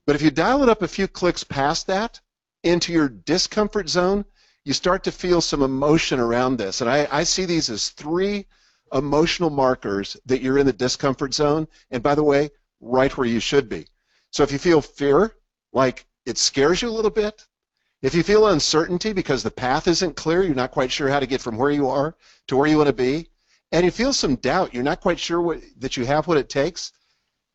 [0.05, 2.19] But if you dial it up a few clicks past that
[2.63, 4.25] into your discomfort zone,
[4.63, 6.81] you start to feel some emotion around this.
[6.81, 8.45] And I, I see these as three
[8.93, 11.67] emotional markers that you're in the discomfort zone.
[11.91, 12.49] And by the way,
[12.81, 13.87] right where you should be.
[14.31, 15.35] So if you feel fear,
[15.73, 17.47] like it scares you a little bit,
[18.01, 21.25] if you feel uncertainty because the path isn't clear, you're not quite sure how to
[21.25, 22.15] get from where you are
[22.47, 23.29] to where you want to be,
[23.71, 26.49] and you feel some doubt, you're not quite sure what, that you have what it
[26.49, 26.91] takes,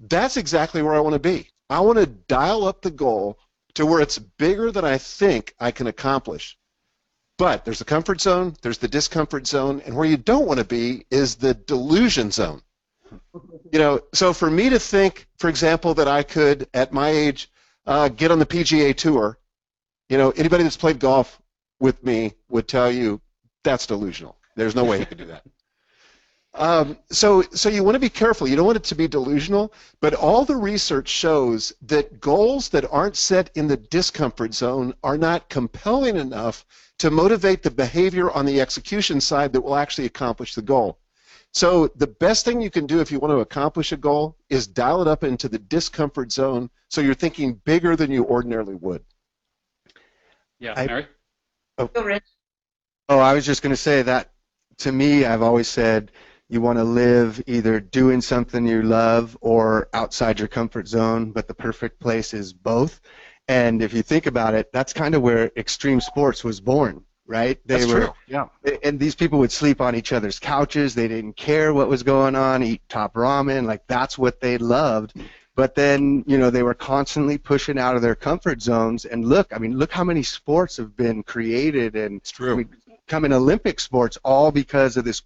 [0.01, 1.49] that's exactly where I want to be.
[1.69, 3.39] I want to dial up the goal
[3.75, 6.59] to where it's bigger than I think I can accomplish.
[7.41, 10.65] But there's the comfort zone, there's the discomfort zone, and where you don't want to
[10.65, 12.63] be is the delusion zone.
[13.73, 17.51] You know, so for me to think, for example, that I could, at my age,
[17.87, 19.41] uh, get on the PGA Tour
[20.11, 21.41] you know, anybody that's played golf
[21.79, 23.21] with me would tell you
[23.63, 24.37] that's delusional.
[24.57, 25.45] There's no way you could do that.
[26.53, 28.49] Um, so, so you want to be careful.
[28.49, 32.91] You don't want it to be delusional, but all the research shows that goals that
[32.91, 36.67] aren't set in the discomfort zone are not compelling enough
[37.01, 40.99] to motivate the behavior on the execution side that will actually accomplish the goal.
[41.51, 44.67] So the best thing you can do if you want to accomplish a goal is
[44.67, 49.03] dial it up into the discomfort zone so you're thinking bigger than you ordinarily would.
[50.59, 51.07] Yeah, I- Mary.
[51.79, 51.87] Oh.
[51.87, 52.25] Go, Rich.
[53.09, 54.33] Oh, I was just going to say that
[54.79, 56.13] to me, I've always said
[56.51, 61.49] you want to live either doing something you love or outside your comfort zone, but
[61.49, 63.01] the perfect place is both.
[63.51, 67.59] And if you think about it, that's kind of where extreme sports was born, right?
[67.67, 68.15] They That's were true.
[68.29, 68.47] Yeah.
[68.85, 70.95] and these people would sleep on each other's couches.
[70.95, 75.15] They didn't care what was going on, eat top ramen, like that's what they loved.
[75.57, 79.05] But then, you know, they were constantly pushing out of their comfort zones.
[79.05, 82.55] And look, I mean, look how many sports have been created and It's true.
[82.55, 82.67] we-
[83.05, 85.23] becoming Olympic sports all because of this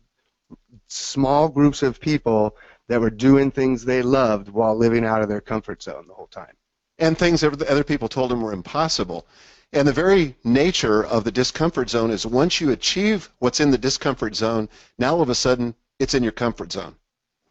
[0.88, 2.56] small groups of people
[2.88, 6.28] that were doing things they loved while living out of their comfort zone the whole
[6.28, 6.54] time.
[6.98, 9.26] And things that other people told him were impossible.
[9.72, 13.78] And the very nature of the discomfort zone is once you achieve what's in the
[13.78, 14.68] discomfort zone,
[14.98, 16.94] now all of a sudden it's in your comfort zone.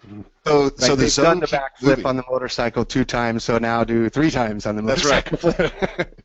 [0.07, 0.21] Mm-hmm.
[0.45, 3.43] So, Like so the they've zone done the keeps backflip on the motorcycle two times,
[3.43, 5.37] so now do three times on the motorcycle.
[5.37, 5.73] That's right.
[5.79, 6.05] motorcycle.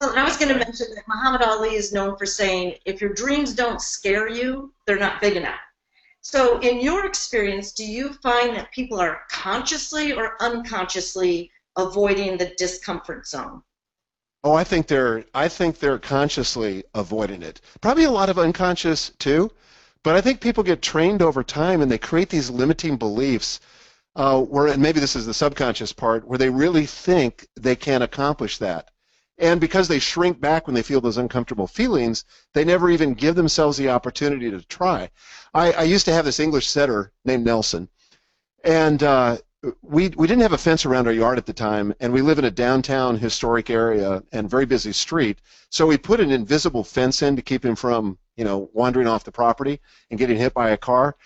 [0.00, 3.00] Well, and I was going to mention that Muhammad Ali is known for saying, if
[3.00, 5.58] your dreams don't scare you, they're not big enough.
[6.20, 12.54] So, in your experience, do you find that people are consciously or unconsciously avoiding the
[12.56, 13.62] discomfort zone?
[14.44, 17.60] Oh, I think they're I think they're consciously avoiding it.
[17.80, 19.50] Probably a lot of unconscious too,
[20.02, 23.60] but I think people get trained over time and they create these limiting beliefs
[24.16, 28.02] uh, where, and maybe this is the subconscious part, where they really think they can't
[28.02, 28.90] accomplish that.
[29.38, 32.24] And because they shrink back when they feel those uncomfortable feelings,
[32.54, 35.10] they never even give themselves the opportunity to try.
[35.52, 37.90] I, I used to have this English setter named Nelson,
[38.64, 39.36] and uh,
[39.82, 42.38] we we didn't have a fence around our yard at the time, and we live
[42.38, 45.38] in a downtown historic area and very busy street.
[45.70, 49.24] So we put an invisible fence in to keep him from, you know, wandering off
[49.24, 51.16] the property and getting hit by a car.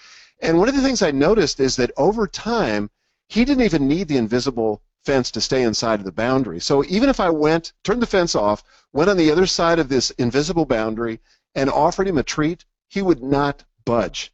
[0.40, 2.90] And one of the things I noticed is that over time,
[3.28, 6.60] he didn't even need the invisible fence to stay inside of the boundary.
[6.60, 8.62] So even if I went, turned the fence off,
[8.92, 11.20] went on the other side of this invisible boundary,
[11.54, 14.32] and offered him a treat, he would not budge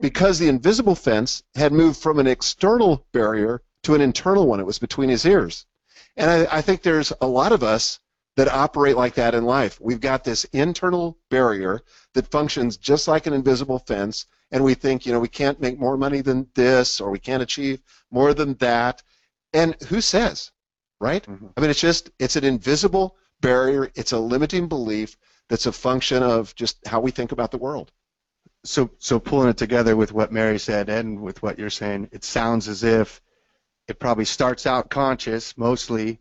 [0.00, 4.60] because the invisible fence had moved from an external barrier to an internal one.
[4.60, 5.66] It was between his ears.
[6.16, 8.00] And I, I think there's a lot of us
[8.36, 9.78] that operate like that in life.
[9.80, 11.82] We've got this internal barrier
[12.14, 15.78] that functions just like an invisible fence, and we think, you know, we can't make
[15.78, 19.02] more money than this, or we can't achieve more than that.
[19.52, 20.52] And who says,
[21.00, 21.24] right?
[21.26, 21.52] Mhm.
[21.56, 23.90] I mean, it's just, it's an invisible barrier.
[23.94, 25.16] It's a limiting belief
[25.48, 27.90] that's a function of just how we think about the world.
[28.64, 32.24] So so pulling it together with what Mary said and with what you're saying, it
[32.24, 33.20] sounds as if
[33.88, 36.20] it probably starts out conscious mostly,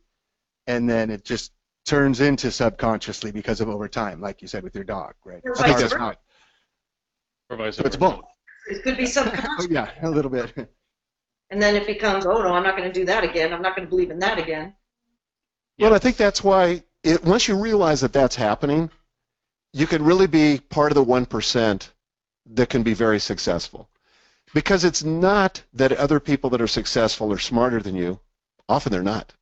[0.67, 1.51] and then it just
[1.85, 5.41] turns into subconsciously because of over time, like you said with your dog, right?
[5.43, 6.17] Or It vice starts versa.
[7.49, 8.21] Or vice So it's both.
[8.69, 9.65] It could be subconscious.
[9.65, 10.53] Oh, yeah, a little bit.
[11.51, 13.51] And then it becomes, oh no, I'm not going to do that again.
[13.51, 14.75] I'm not going to believe in that again.
[15.79, 18.91] Well, I think that's why it, once you realize that that's happening,
[19.73, 21.89] you can really be part of the 1%
[22.49, 23.89] that can be very successful.
[24.53, 28.19] Because it's not that other people that are successful are smarter than you.
[28.67, 29.33] Often they're not.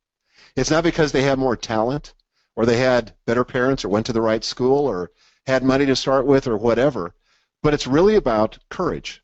[0.56, 2.14] It's not because they have more talent
[2.56, 5.10] or they had better parents or went to the right school or
[5.46, 7.14] had money to start with or whatever.
[7.62, 9.22] But it's really about courage.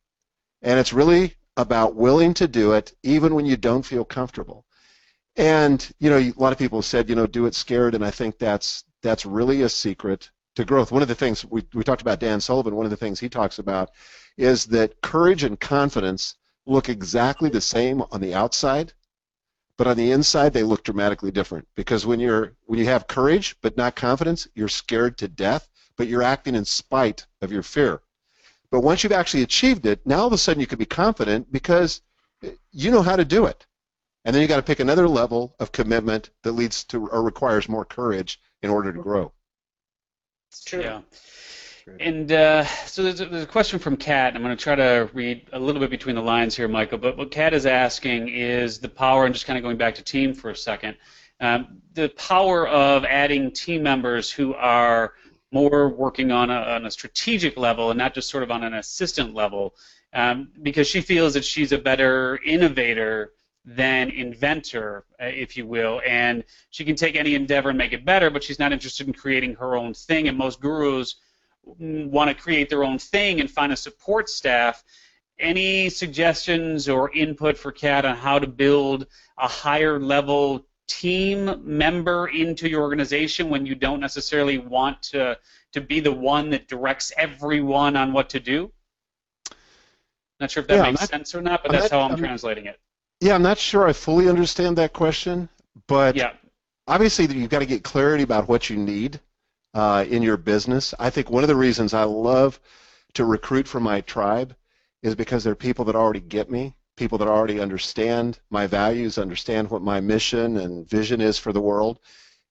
[0.63, 4.65] And it's really about willing to do it even when you don't feel comfortable.
[5.37, 8.11] And you know, a lot of people said, you know, do it scared, and I
[8.11, 10.93] think that's that's really a secret to growth.
[10.93, 12.77] One of the things we we talked about Dan Sullivan.
[12.77, 13.91] One of the things he talks about
[14.37, 16.37] is that courage and confidence
[16.67, 18.93] look exactly the same on the outside,
[19.77, 21.67] but on the inside they look dramatically different.
[21.75, 26.09] Because when you're when you have courage but not confidence, you're scared to death, but
[26.09, 28.01] you're acting in spite of your fear.
[28.71, 31.53] But once you've actually achieved it, now all of a sudden you can be confident
[31.53, 32.03] because
[32.73, 33.67] you know how to do it.
[34.25, 37.69] And then you got to pick another level of commitment that leads to or requires
[37.69, 39.33] more courage in order to grow.
[40.55, 40.83] It's true.
[40.83, 41.01] Yeah.
[41.99, 44.35] And uh, so there's a, there's a question from Kat.
[44.35, 46.99] I'm going to try to read a little bit between the lines here, Michael.
[46.99, 50.03] But what Kat is asking is the power, and just kind of going back to
[50.03, 50.97] team for a second,
[51.41, 55.15] um, the power of adding team members who are
[55.51, 58.75] more working on a, on a strategic level and not just sort of on an
[58.75, 59.75] assistant level,
[60.13, 63.33] um, because she feels that she's a better innovator
[63.65, 68.05] than inventor, uh, if you will, and she can take any endeavor and make it
[68.05, 70.29] better, but she's not interested in creating her own thing.
[70.29, 71.17] And most gurus
[71.65, 74.85] want to create their own thing and find a support staff.
[75.39, 79.07] Any suggestions or input for Kat on how to build
[79.39, 85.39] a higher level team member into your organization when you don't necessarily want to
[85.73, 88.71] to be the one that directs everyone on what to do?
[90.39, 92.67] Not sure if that Yeah, makes sense or not, but that's how I'm, I'm- translating
[92.67, 92.79] it.
[93.25, 95.49] Yeah, I'm not sure I fully understand that question,
[95.87, 96.35] but Yeah.
[96.87, 99.19] obviously you've got to get clarity about what you need
[99.73, 100.93] uh, in your business.
[100.99, 102.61] I think one of the reasons I love
[103.15, 104.55] to recruit from my tribe
[105.03, 109.71] is because they're people that already get me, people that already understand my values, understand
[109.71, 112.01] what my mission and vision is for the world.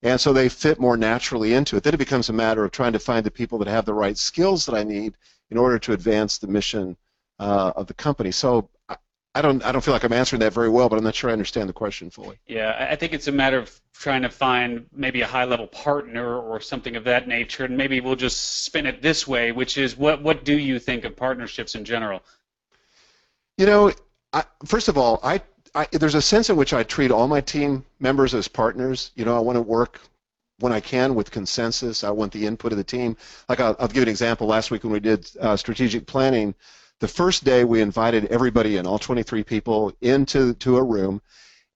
[0.01, 1.83] And so they fit more naturally into it.
[1.83, 4.17] Then it becomes a matter of trying to find the people that have the right
[4.17, 5.13] skills that I need
[5.51, 6.97] in order to advance the mission
[7.37, 8.31] uh, of the company.
[8.31, 8.69] So
[9.35, 11.29] I- don't, I don't feel like I'm answering that very well, but I'm not sure
[11.29, 12.37] I understand the question fully.
[12.47, 16.59] Yeah, I- think it's a matter of trying to find maybe a high-level partner or
[16.59, 20.21] something of that nature, and maybe we'll just spin it this way, which is what
[20.21, 22.21] what do you think of partnerships in general?
[23.57, 23.91] You know,
[24.33, 25.41] I, first of all, I,
[25.75, 29.11] I there's a sense in which I treat all my team members as partners.
[29.15, 30.01] You know, I want to work
[30.59, 32.03] when I can with consensus.
[32.03, 33.17] I want the input of the team.
[33.49, 34.47] Like I'll, I'll give you an example.
[34.47, 36.53] Last week when we did uh, strategic planning,
[37.03, 41.21] the first day we invited everybody in, all 23 people, into to a room,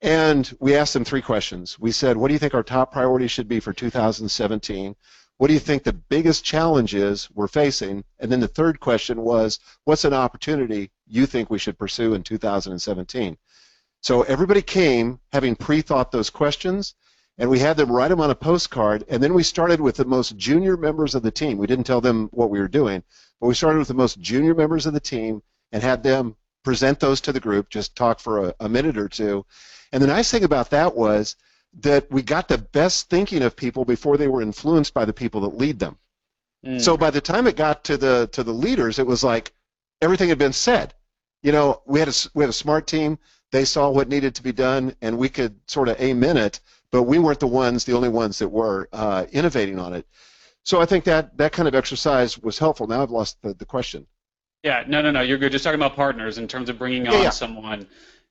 [0.02, 1.78] and we asked them three questions.
[1.78, 4.96] We said, "What do you think our top priority should be for 2017?"
[5.36, 8.06] What do you think the biggest challenge is we're facing?
[8.20, 12.24] And then the third question was, what's an opportunity you think we should pursue in
[12.24, 13.38] 2017?
[14.00, 16.96] So everybody came having pre-thought those questions,
[17.38, 20.06] and we had them write them on a postcard, and then we started with the
[20.06, 21.58] most junior members of the team.
[21.58, 23.04] We didn't tell them what we were doing,
[23.40, 27.00] but we started with the most junior members of the team and had them present
[27.00, 29.46] those to the group, just talk for a, a minute or two.
[29.92, 31.36] And the nice thing about that was
[31.80, 35.42] that we got the best thinking of people before they were influenced by the people
[35.42, 35.98] that lead them.
[36.66, 36.82] Mm.
[36.82, 39.54] So by the time it got to the to the leaders, it was like
[40.02, 40.94] everything had been said.
[41.44, 43.20] You know, we had a we had a smart team.
[43.52, 46.60] They saw what needed to be done, and we could sort of amen it.
[46.92, 50.06] But we weren't the ones, the only ones that were uh, innovating on it.
[50.68, 52.88] So I think that that kind of exercise was helpful.
[52.88, 54.06] Now I've lost the, the question.
[54.64, 55.22] Yeah, no, no, no.
[55.22, 55.54] You're good.
[55.54, 57.30] Just talking about partners in terms of bringing Yeah, on yeah.
[57.30, 57.88] someone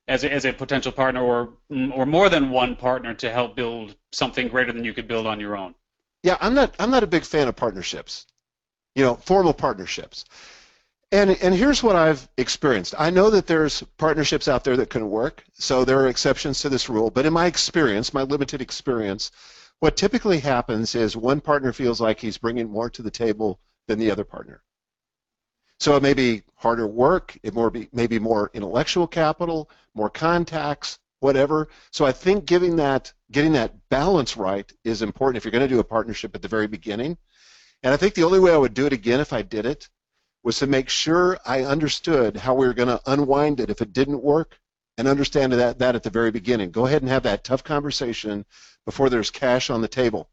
[0.07, 3.55] as a, as a potential partner, or mm, or more than one partner to help
[3.55, 5.73] build something greater than you could build on your own.
[6.21, 8.27] Yeah, I'm not I'm not a big fan of partnerships.
[8.95, 10.25] You know, formal partnerships.
[11.11, 12.93] And and here's what I've experienced.
[12.99, 16.69] I know that there's partnerships out there that can work, so there are exceptions to
[16.69, 19.31] this rule, but in my experience, my limited experience,
[19.79, 23.99] what typically happens is one partner feels like he's bringing more to the table than
[23.99, 24.63] the other partner.
[25.79, 30.97] So it may be harder work, it more be maybe more intellectual capital, more contacts,
[31.19, 31.69] whatever.
[31.91, 35.73] So I think giving that getting that balance right is important if you're going to
[35.73, 37.17] do a partnership at the very beginning.
[37.83, 39.87] And I think the only way I would do it again if I did it
[40.43, 43.93] was to make sure I understood how we were going to unwind it if it
[43.93, 44.59] didn't work
[44.97, 46.71] and understand that, that at the very beginning.
[46.71, 48.45] Go ahead and have that tough conversation
[48.85, 50.29] before there's cash on the table.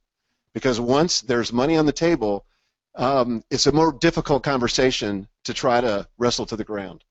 [0.52, 2.46] Because once there's money on the table,
[2.94, 7.04] um, it's a more difficult conversation to try to wrestle to the ground.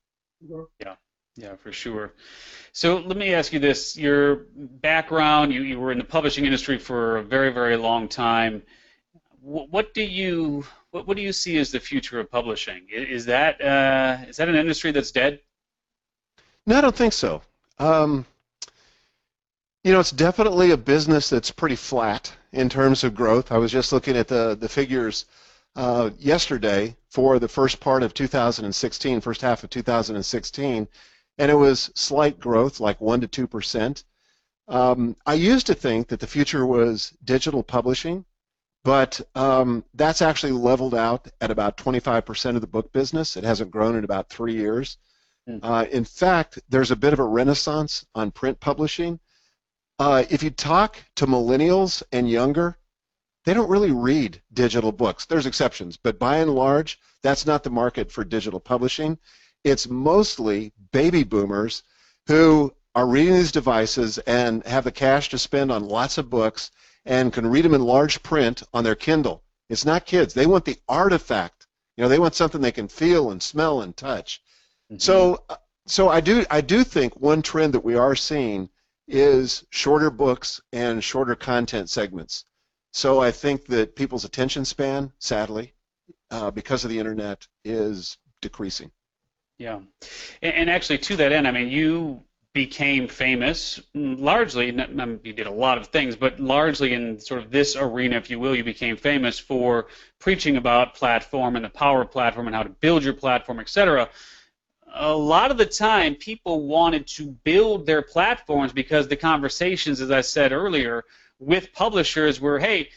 [0.80, 0.94] Yeah,
[1.36, 2.14] yeah, for sure.
[2.72, 6.78] So let me ask you this: Your background, you, you were in the publishing industry
[6.78, 8.62] for a very, very long time.
[9.40, 12.86] What, do you what, what do you see as the future of publishing?
[12.90, 15.40] Is that uh, is that an industry that's dead?
[16.66, 17.42] No, I don't think so.
[17.78, 18.24] Um,
[19.82, 23.52] you know, it's definitely a business that's pretty flat in terms of growth.
[23.52, 25.26] I was just looking at the, the figures
[25.76, 30.88] uh, yesterday for the first part of 2016, first half of 2016,
[31.38, 34.04] and it was slight growth, like 1 to 2 percent.
[34.68, 38.24] Um, I used to think that the future was digital publishing,
[38.84, 43.36] but um, that's actually leveled out at about 25% of the book business.
[43.36, 44.96] It hasn't grown in about three years.
[45.62, 49.20] Uh, in fact, there's a bit of a renaissance on print publishing.
[49.98, 52.78] Uh, if you talk to millennials and younger,
[53.44, 55.26] they don't really read digital books.
[55.26, 59.18] There's exceptions, but by and large, that's not the market for digital publishing.
[59.64, 61.82] It's mostly baby boomers
[62.26, 66.70] who are reading these devices and have the cash to spend on lots of books
[67.04, 69.42] and can read them in large print on their Kindle.
[69.68, 70.32] It's not kids.
[70.32, 71.66] They want the artifact.
[71.96, 74.40] You know, they want something they can feel and smell and touch.
[74.98, 75.44] So,
[75.86, 78.68] so I do I do think one trend that we are seeing
[79.08, 82.44] is shorter books and shorter content segments.
[82.92, 85.74] So I think that people's attention span, sadly,
[86.30, 88.90] uh, because of the internet, is decreasing.
[89.58, 89.80] Yeah,
[90.42, 92.22] and, and actually to that end, I mean, you
[92.54, 94.66] became famous mm, largely.
[94.66, 98.38] You did a lot of things, but largely in sort of this arena, if you
[98.38, 99.88] will, you became famous for
[100.20, 104.08] preaching about platform and the power of platform and how to build your platform, etc.
[104.96, 110.12] A lot of the time, people wanted to build their platforms because the conversations, as
[110.12, 111.04] I said earlier,
[111.40, 112.90] with publishers were, hey,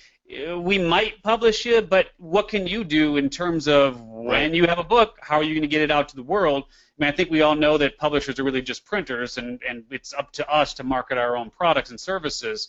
[0.48, 4.68] uh, we might publish you, but what can you do in terms of when you
[4.68, 6.66] have a book, how are you going to get it out to the world?
[6.70, 9.84] I mean, I think we all know that publishers are really just printers, and, and
[9.90, 12.68] it's up to us to market our own products and services.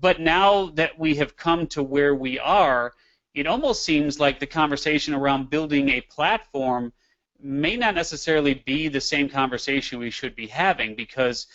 [0.00, 2.94] But now that we have come to where we are,
[3.34, 6.94] it almost seems like the conversation around building a platform
[7.40, 11.46] may not necessarily be the same conversation we should be having because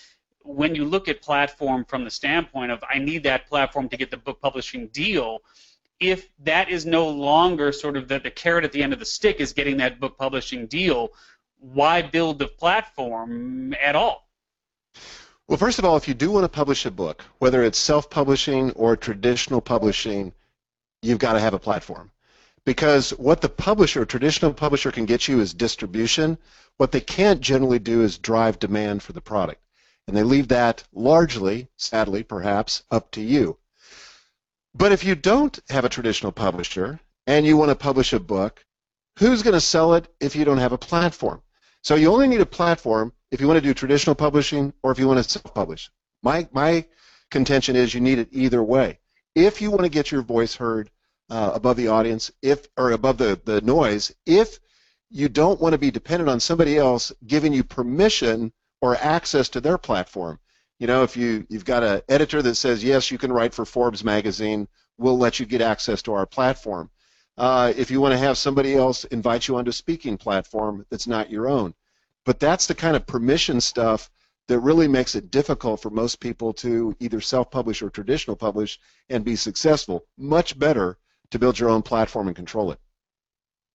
[0.44, 4.12] when you look at platform from the standpoint of I need that platform to get
[4.12, 5.40] the book publishing deal,
[6.00, 9.06] if that is no longer sort of the, the carrot at the end of the
[9.06, 11.10] stick is getting that book publishing deal,
[11.60, 14.28] why build the platform at all?
[15.48, 18.72] Well, first of all, if you do want to publish a book, whether it's self-publishing
[18.72, 20.34] or traditional publishing,
[21.02, 22.10] you've got to have a platform.
[22.66, 26.38] Because what the publisher, traditional publisher, can get you is distribution.
[26.78, 29.62] What they can't generally do is drive demand for the product.
[30.08, 33.58] And they leave that largely, sadly perhaps, up to you.
[34.74, 38.66] But if you don't have a traditional publisher and you want to publish a book,
[39.18, 41.42] who's going to sell it if you don't have a platform?
[41.82, 45.00] So you only need a platform if you want to do traditional publishing or if
[45.00, 45.90] you want to self-publish.
[46.24, 46.86] My, my
[47.32, 49.00] contention is you need it either way.
[49.34, 50.92] If you want to get your voice heard
[51.32, 54.60] uh, above the audience, if or above the, the noise, if
[55.10, 58.52] you don't want to be dependent on somebody else giving you permission
[58.82, 60.40] or access to their platform.
[60.80, 63.66] You know, if you, you've got an editor that says, yes, you can write for
[63.66, 64.68] Forbes magazine,
[64.98, 66.90] we'll let you get access to our platform.
[67.38, 71.08] Uh, if you want to have somebody else invite you onto a speaking platform that's
[71.08, 71.74] not your own.
[72.26, 74.10] But that's the kind of permission stuff
[74.48, 78.80] that really makes it difficult for most people to either self-publish or traditional publish
[79.10, 80.06] and be successful.
[80.18, 80.98] Much better
[81.32, 82.80] to build your own platform and control it.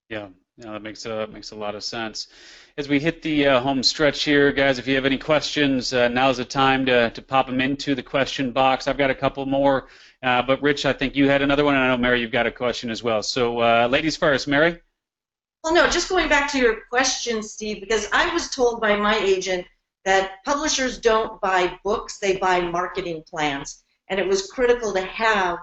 [0.09, 0.29] Yeah,
[0.59, 2.29] yeah, that makes a makes a lot of sense.
[2.79, 6.09] As we hit the uh, home stretch here, guys, if you have any questions, uh,
[6.09, 8.87] now's the time to, to pop them into the question box.
[8.87, 9.89] I've got a couple more,
[10.23, 12.47] uh, but Rich, I think you had another one, and I know Mary, you've got
[12.47, 13.23] a question as well.
[13.23, 14.81] So, uh, ladies first, Mary.
[15.65, 19.19] Well, no, just going back to your question, Steve, because I was told by my
[19.19, 19.67] agent
[20.05, 25.59] that publishers don't buy books; they buy marketing plans, and it was critical to have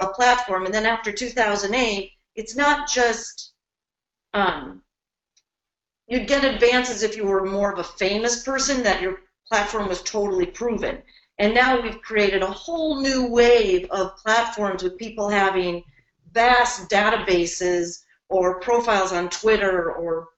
[0.00, 0.64] a platform.
[0.64, 3.52] And then after 2008, it's not just
[4.34, 4.82] um,
[6.06, 10.02] you'd get advances if you were more of a famous person that your platform was
[10.02, 11.02] totally proven.
[11.38, 15.82] And now we've created a whole new wave of platforms with people having
[16.32, 20.28] vast databases or profiles on Twitter or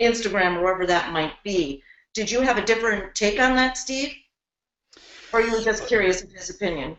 [0.00, 1.82] Instagram or wherever that might be.
[2.14, 4.14] Did you have a different take on that, Steve?
[5.32, 6.96] Or you were just curious of his opinion?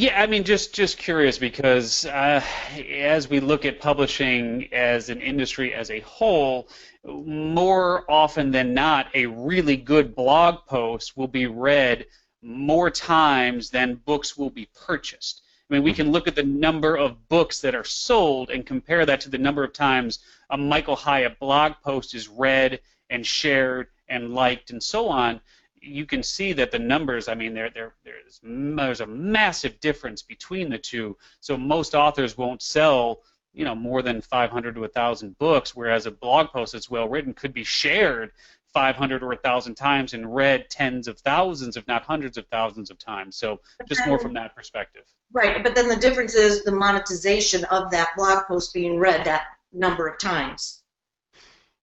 [0.00, 2.40] Yeah, I mean, just just curious because uh,
[2.88, 6.68] as we look at publishing as an industry as a whole,
[7.04, 12.06] more often than not, a really good blog post will be read
[12.42, 15.42] more times than books will be purchased.
[15.68, 19.04] I mean, we can look at the number of books that are sold and compare
[19.04, 20.20] that to the number of times
[20.50, 22.78] a Michael Hyatt blog post is read
[23.10, 25.40] and shared and liked and so on
[25.80, 30.22] you can see that the numbers, I mean, there, there, there's, there's a massive difference
[30.22, 31.16] between the two.
[31.40, 33.22] So most authors won't sell,
[33.52, 37.34] you know, more than 500 to 1,000 books, whereas a blog post that's well written
[37.34, 38.32] could be shared
[38.74, 42.98] 500 or 1,000 times and read tens of thousands, if not hundreds of thousands of
[42.98, 43.36] times.
[43.36, 45.04] So just more from that perspective.
[45.32, 49.46] Right, but then the difference is the monetization of that blog post being read that
[49.72, 50.77] number of times.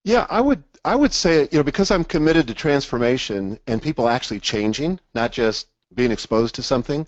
[0.06, 4.08] Yeah, I would I would say you know because I'm committed to transformation and people
[4.08, 7.08] actually changing, not just being exposed to something.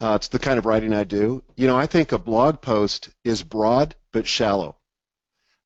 [0.00, 1.42] Uh, it's the kind of writing I do.
[1.56, 4.76] You know, I think a blog post is broad but shallow.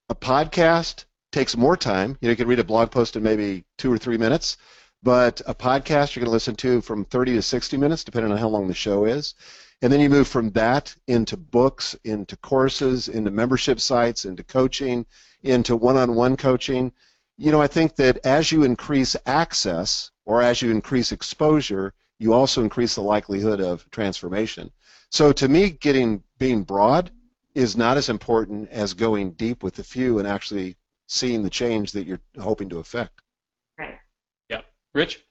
[0.09, 2.16] A podcast takes more time.
[2.23, 4.57] You know, you can read a blog post in maybe two or three minutes,
[5.03, 8.39] but a podcast you're going to listen to from 30 to 60 minutes, depending on
[8.39, 9.35] how long the show is.
[9.83, 15.05] And then you move from that into books, into courses, into membership sites, into coaching,
[15.43, 16.93] into one-on-one coaching,
[17.36, 22.32] you know, I think that as you increase access or as you increase exposure, you
[22.32, 24.70] also increase the likelihood of transformation.
[25.11, 27.11] So to me, getting being broad
[27.55, 30.76] is not as important as going deep with the few and actually
[31.07, 33.20] seeing the change that you're hoping to affect.
[33.78, 33.99] Right.
[34.49, 34.62] Yeah.
[34.95, 35.24] Rich?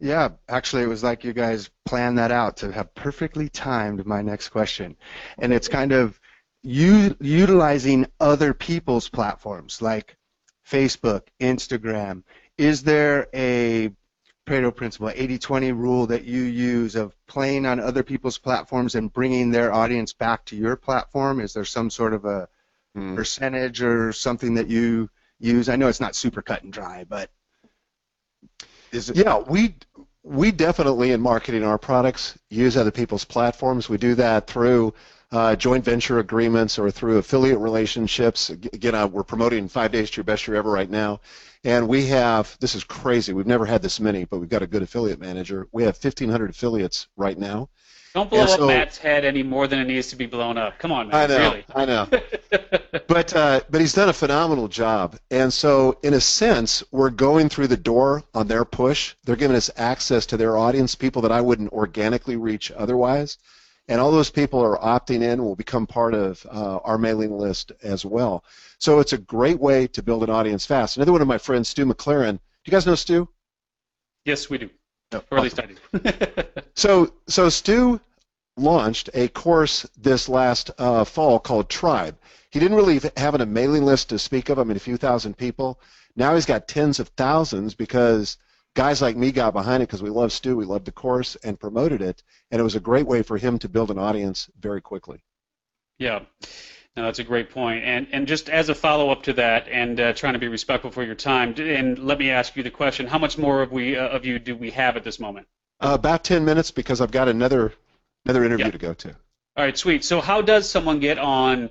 [0.00, 4.22] Yeah, actually, it was like you guys planned that out to have perfectly timed my
[4.22, 4.96] next question.
[5.38, 6.20] And it's kind of
[6.68, 10.16] u- utilizing other people's platforms like
[10.68, 12.22] Facebook, Instagram.
[12.58, 13.90] Is there a
[14.46, 19.50] Pareto principle, 80-20 rule that you use of playing on other people's platforms and bringing
[19.50, 21.40] their audience back to your platform?
[21.40, 22.48] Is there some sort of a
[22.94, 23.14] hmm.
[23.14, 25.08] percentage or something that you
[25.38, 25.68] use?
[25.68, 27.30] I know it's not super cut and dry, but
[28.92, 29.16] is it?
[29.16, 29.74] Yeah, we
[30.22, 33.88] we definitely, in marketing our products, use other people's platforms.
[33.88, 34.92] We do that through
[35.30, 38.50] uh, joint venture agreements or through affiliate relationships.
[38.50, 41.20] Again, uh, we're promoting Five Days to Your Best Year Ever right now.
[41.64, 44.66] And we have, this is crazy, we've never had this many, but we've got a
[44.66, 45.66] good affiliate manager.
[45.72, 47.68] We have 1,500 affiliates right now.
[48.14, 50.78] Don't blow And up Matt's head any more than it needs to be blown up.
[50.78, 51.30] Come on, Matt.
[51.30, 51.64] I know, Really.
[51.74, 52.08] I know.
[53.06, 57.50] but uh, but he's done a phenomenal job, and so in a sense, we're going
[57.50, 59.14] through the door on their push.
[59.24, 63.36] They're giving us access to their audience, people that I wouldn't organically reach otherwise,
[63.88, 67.72] and all those people are opting in, will become part of uh, our mailing list
[67.82, 68.44] as well.
[68.78, 70.96] So it's a great way to build an audience fast.
[70.96, 72.32] Another one of my friends, Stu McLaren.
[72.32, 73.28] Do you guys know Stu?
[74.24, 74.68] yes, we do.
[75.10, 76.42] No, Or at least I do.
[76.74, 77.98] So, so Stu
[78.58, 82.16] launched a course this last uh, fall called Tribe.
[82.50, 84.58] He didn't really have a mailing list to speak of.
[84.58, 85.80] I mean, a few thousand people.
[86.14, 88.36] Now he's got tens of thousands because
[88.78, 91.58] guys like me got behind it because we love Stu, we loved the course, and
[91.58, 92.22] promoted it.
[92.52, 95.18] And it was a great way for him to build an audience very quickly.
[95.98, 96.20] Yeah,
[96.96, 97.82] no, that's a great point.
[97.82, 100.92] And and just as a follow up to that, and uh, trying to be respectful
[100.92, 103.96] for your time, and let me ask you the question: How much more of we
[103.96, 105.48] uh, of you do we have at this moment?
[105.80, 107.72] Uh, about 10 minutes because I've got another
[108.26, 108.70] another interview Yeah.
[108.70, 109.08] to go to.
[109.56, 110.04] All right, sweet.
[110.04, 111.70] So how does someone get on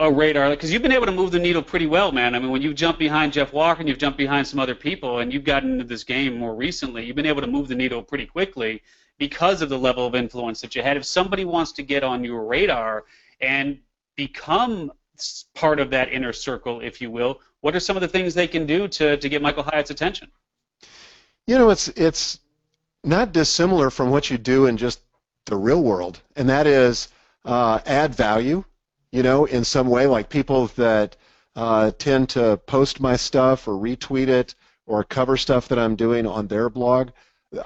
[0.00, 0.50] a radar?
[0.50, 2.34] Because you've been able to move the needle pretty well, man.
[2.34, 5.18] I mean, when you've jumped behind Jeff Walker and you've jumped behind some other people,
[5.18, 8.02] and you've gotten into this game more recently, you've been able to move the needle
[8.02, 8.82] pretty quickly
[9.18, 10.96] because of the level of influence that you had.
[10.96, 13.04] If somebody wants to get on your radar
[13.40, 13.78] and
[14.16, 14.90] become
[15.54, 18.48] part of that inner circle, if you will, what are some of the things they
[18.48, 20.30] can do to, to get Michael Hyatt's attention?
[21.46, 22.40] You know, it's it's
[23.04, 25.00] not dissimilar from what you do in just
[25.44, 27.08] the real world, and that is
[27.44, 28.64] uh, add value.
[29.12, 31.16] You know, in some way, like people that
[31.56, 34.54] uh, tend to post my stuff or retweet it
[34.86, 37.10] or cover stuff that I'm doing on their blog.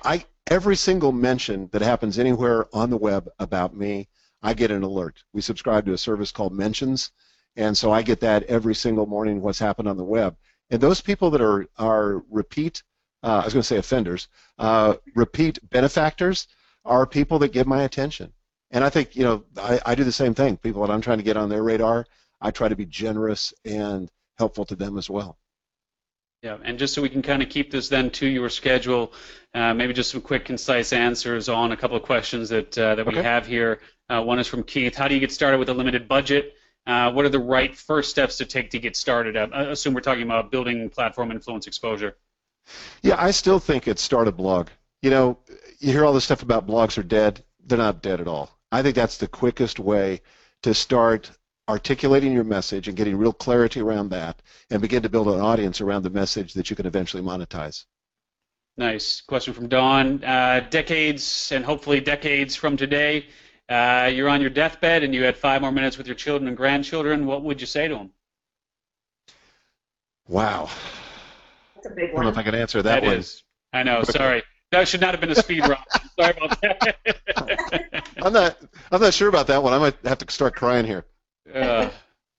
[0.05, 4.09] I every single mention that happens anywhere on the web about me,
[4.43, 5.23] I get an alert.
[5.33, 7.13] We subscribe to a service called Mentions,
[7.57, 9.41] and so I get that every single morning.
[9.41, 10.37] What's happened on the web,
[10.71, 12.83] and those people that are are repeat
[13.25, 14.29] uh, I was going to say offenders,
[14.59, 16.47] uh, repeat benefactors
[16.85, 18.35] are people that give my attention.
[18.75, 20.57] And I think, you know, I, I do the same thing.
[20.57, 22.07] People that I'm trying to get on their radar,
[22.41, 25.39] I try to be generous and helpful to them as well.
[26.43, 29.13] Yeah, and just so we can kind of keep this then to your schedule,
[29.55, 33.07] uh, maybe just some quick, concise answers on a couple of questions that uh, that
[33.07, 33.23] we Okay.
[33.23, 33.81] have here.
[34.11, 34.95] Uh, one is from Keith.
[34.95, 36.55] How do you get started with a limited budget?
[36.87, 39.37] Uh, what are the right first steps to take to get started?
[39.37, 42.17] Uh, I assume we're talking about building platform influence exposure.
[43.03, 44.69] Yeah, I still think it's start a blog.
[45.01, 45.39] You know,
[45.79, 47.43] you hear all this stuff about blogs are dead.
[47.65, 48.51] They're not dead at all.
[48.75, 50.21] I think that's the quickest way
[50.65, 51.31] to start
[51.69, 55.81] articulating your message and getting real clarity around that and begin to build an audience
[55.81, 57.85] around the message that you can eventually monetize.
[58.77, 60.25] Nice question from Dawn.
[60.25, 63.27] Uh, decades and hopefully decades from today,
[63.69, 66.57] uh, you're on your deathbed and you had five more minutes with your children and
[66.57, 67.27] grandchildren.
[67.27, 68.11] What would you say to them?
[70.27, 70.69] Wow.
[71.77, 72.23] That's a big one.
[72.23, 73.19] I don't know if I can answer that, That one.
[73.19, 73.45] is.
[73.73, 74.03] I know.
[74.03, 74.43] Sorry.
[74.73, 75.79] That should not have been a speed run.
[76.19, 77.91] Sorry about that.
[78.25, 78.59] I'm not.
[78.91, 79.73] I'm not sure about that one.
[79.73, 81.05] I might have to start crying here.
[81.53, 81.91] Uh,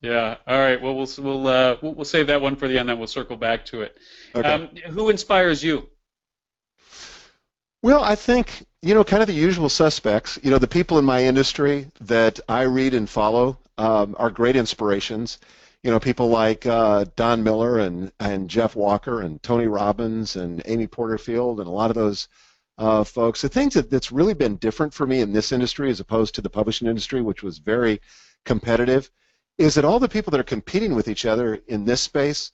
[0.01, 0.38] yeah.
[0.47, 0.81] All right.
[0.81, 2.89] Well, we'll we'll, uh, we'll save that one for the end.
[2.89, 3.97] Then we'll circle back to it.
[4.36, 4.47] Okay.
[4.47, 5.88] Um, who inspires you?
[7.83, 10.39] well, I think you know, kind of the usual suspects.
[10.41, 14.55] You know, the people in my industry that I read and follow um, are great
[14.55, 15.39] inspirations.
[15.83, 20.63] You know, people like uh, Don Miller and and Jeff Walker and Tony Robbins and
[20.65, 22.27] Amy Porterfield and a lot of those
[22.78, 23.41] uh, folks.
[23.41, 26.41] The things that, that's really been different for me in this industry as opposed to
[26.41, 28.01] the publishing industry, which was very
[28.45, 29.09] competitive,
[29.57, 32.51] is that all the people that are competing with each other in this space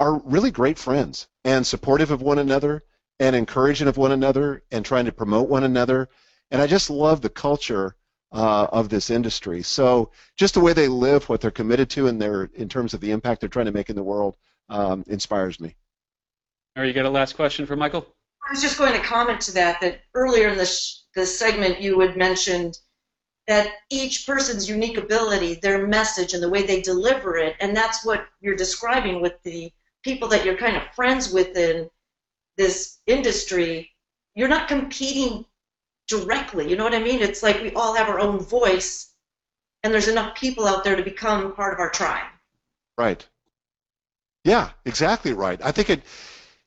[0.00, 2.82] are really great friends and supportive of one another
[3.20, 6.08] and encouraging of one another and trying to promote one another.
[6.50, 7.96] And I just love the culture
[8.32, 9.62] uh, of this industry.
[9.62, 13.00] So just the way they live, what they're committed to, and their in terms of
[13.00, 14.36] the impact they're trying to make in the world,
[14.68, 15.76] um, inspires me.
[16.76, 18.06] Or you got a last question for Michael?
[18.46, 21.98] I was just going to comment to that, that earlier in this, this segment you
[21.98, 22.78] had mentioned
[23.48, 28.04] that each person's unique ability, their message, and the way they deliver it, and that's
[28.04, 29.72] what you're describing with the
[30.04, 31.90] people that you're kind of friends with in
[32.56, 33.90] this industry.
[34.34, 35.44] You're not competing
[36.06, 37.22] directly, you know what I mean?
[37.22, 39.12] It's like we all have our own voice,
[39.82, 42.26] and there's enough people out there to become part of our tribe.
[42.96, 43.26] Right.
[44.44, 45.60] Yeah, exactly right.
[45.64, 46.02] I think it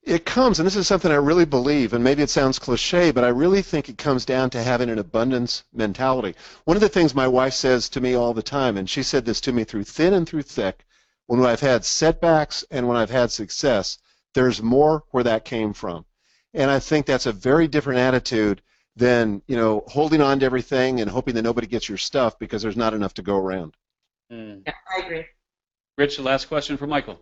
[0.03, 3.23] it comes, and this is something I really believe, and maybe it sounds cliche, but
[3.23, 6.35] I really think it comes down to having an abundance mentality.
[6.63, 9.25] One of the things my wife says to me all the time, and she said
[9.25, 10.85] this to me through thin and through thick,
[11.27, 13.99] when I've had setbacks and when I've had success,
[14.33, 16.05] there's more where that came from.
[16.53, 18.61] And I think that's a very different attitude
[18.95, 22.61] than you know holding on to everything and hoping that nobody gets your stuff because
[22.61, 23.75] there's not enough to go around.
[24.31, 24.63] Mm.
[24.65, 25.25] Yeah, I agree.
[25.97, 27.19] Rich, the last question for Michael.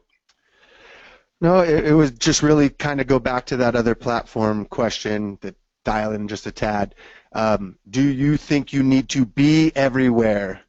[1.40, 5.38] No, it, it was just really kind of go back to that other platform question
[5.42, 6.96] that dial in just a tad.
[7.34, 10.62] Um, do you think you need to be everywhere,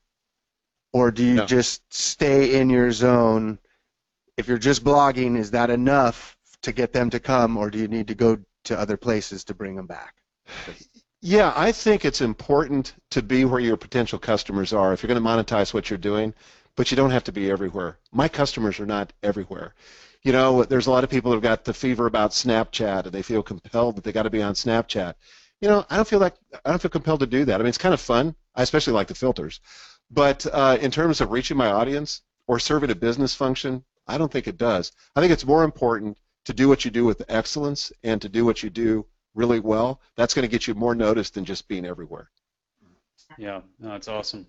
[0.93, 1.47] or do you No.
[1.47, 3.59] just stay in your zone?
[4.37, 7.89] If you're just blogging, is that enough to get them to come, or do you
[7.89, 10.17] need to go to other places to bring them back?
[11.21, 15.23] Yeah, I think it's important to be where your potential customers are if you're going
[15.23, 16.35] to monetize what you're doing,
[16.77, 17.99] but you don't have to be everywhere.
[18.13, 19.75] My customers are not everywhere.
[20.23, 23.23] You know, there's a lot of people who've got the fever about Snapchat and they
[23.23, 25.15] feel compelled that they got to be on Snapchat.
[25.61, 27.55] You know, I don't feel like I don't feel compelled to do that.
[27.55, 28.35] I mean, it's kind of fun.
[28.55, 29.61] I especially like the filters,
[30.11, 34.33] but uh, in terms of reaching my audience or serving a business function, I don't
[34.33, 34.93] think it does.
[35.15, 38.45] I think it's more important to do what you do with excellence and to do
[38.45, 40.01] what you do really well.
[40.17, 42.31] That's going to get you more noticed than just being everywhere.
[43.37, 44.47] Yeah, no, that's awesome.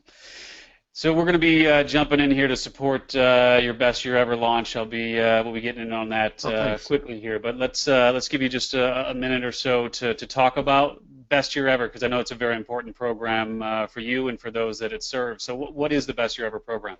[0.93, 4.17] So we're going to be uh, jumping in here to support uh, your best year
[4.17, 4.75] ever launch.
[4.75, 7.87] I'll be uh, we'll be getting in on that Oh, uh, quickly here, but let's
[7.87, 11.55] uh, let's give you just a, a minute or so to, to talk about best
[11.55, 14.51] year ever because I know it's a very important program uh, for you and for
[14.51, 15.43] those that it serves.
[15.43, 16.97] So what, what is the best year ever program?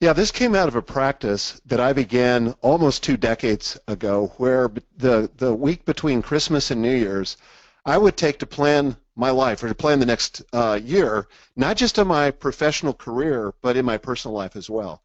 [0.00, 4.70] Yeah, this came out of a practice that I began almost two decades ago, where
[4.96, 7.36] the the week between Christmas and New Year's,
[7.84, 11.76] I would take to plan my life or to plan the next uh, year, not
[11.76, 15.02] just in my professional career, but in my personal life as well.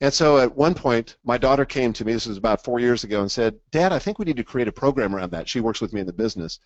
[0.00, 3.02] And so at one point, my daughter came to me, this was about four years
[3.02, 5.48] ago, and said, Dad, I think we need to create a program around that.
[5.48, 6.60] She works with me in the business.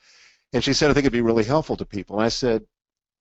[0.53, 2.17] And she said, I think it'd be really helpful to people.
[2.17, 2.63] And I said,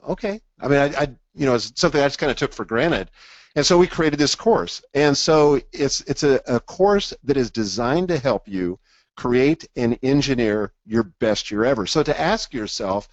[0.05, 0.41] okay.
[0.59, 3.09] I mean, I, I you know, it's something I just kind of took for granted.
[3.55, 4.83] And so we created this course.
[4.93, 8.79] And so it's it's a, a course that is designed to help you
[9.15, 11.85] create and engineer your best year ever.
[11.85, 13.07] So to ask yourself,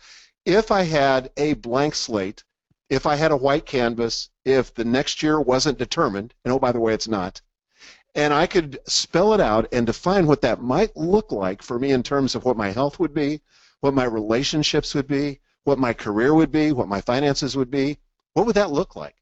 [0.48, 2.42] if I had a blank slate,
[2.88, 6.72] if I had a white canvas, if the next year wasn't determined, and oh by
[6.72, 7.42] the way it's not,
[8.14, 11.92] and I could spell it out and define what that might look like for me
[11.92, 13.42] in terms of what my health would be,
[13.80, 17.98] what my relationships would be, what my career would be, what my finances would be,
[18.32, 19.16] what would that look like?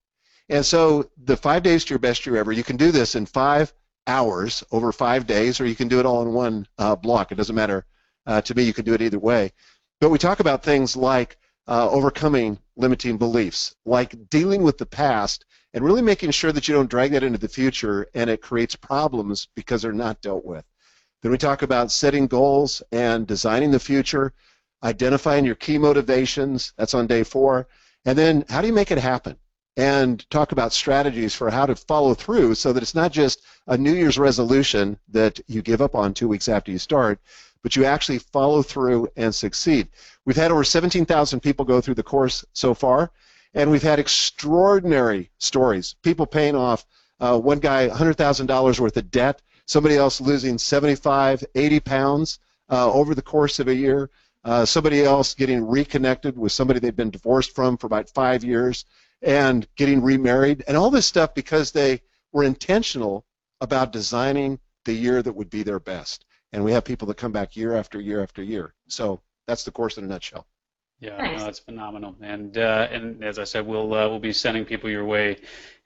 [0.49, 3.27] And so the five days to your best year ever, you can do this in
[3.27, 3.75] five
[4.07, 7.33] hours over five days, or you can do it all in one uh, block.
[7.33, 7.85] It doesn't matter
[8.27, 8.63] uh, to me.
[8.63, 9.53] You can do it either way.
[10.01, 15.45] But we talk about things like uh, overcoming limiting beliefs, like dealing with the past,
[15.73, 18.77] and really making sure that you don't drag that into the future and it creates
[18.77, 20.65] problems because they're not dealt with.
[21.23, 24.33] Then we talk about setting goals and designing the future,
[24.85, 26.73] identifying your key motivations.
[26.77, 27.67] That's on day four.
[28.05, 29.37] And then how do you make it happen?
[29.77, 33.77] and talk about strategies for how to follow through so that it's not just a
[33.77, 37.21] New Year's resolution that you give up on two weeks after you start,
[37.67, 39.89] but you actually follow through and succeed.
[40.25, 43.11] We've had over 17,000 people go through the course so far,
[43.55, 45.97] and we've had extraordinary stories.
[46.03, 46.87] People paying off,
[47.19, 52.39] uh, one guy $100,000 worth of debt, somebody else losing 75, 80 pounds
[52.71, 54.11] uh, over the course of a year,
[54.45, 58.85] uh, somebody else getting reconnected with somebody they've been divorced from for about five years
[59.23, 62.01] and getting remarried and all this stuff because they
[62.31, 63.27] were intentional
[63.61, 66.26] about designing the year that would be their best.
[66.57, 68.73] And we have people that come back year after year after year.
[68.89, 70.47] So that's the course in a nutshell.
[71.01, 71.39] Yeah, Nice.
[71.39, 72.17] no, that's phenomenal.
[72.23, 75.37] And uh, and as I said, we'll uh, we'll be sending people your way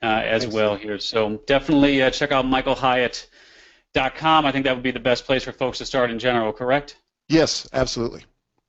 [0.00, 0.54] uh, as Thanks.
[0.54, 1.00] well here.
[1.00, 4.46] So definitely uh, check out michaelhyatt.com.
[4.46, 6.52] I think that would be the best place for folks to start in general.
[6.52, 6.94] Correct?
[7.28, 8.24] Yes, absolutely.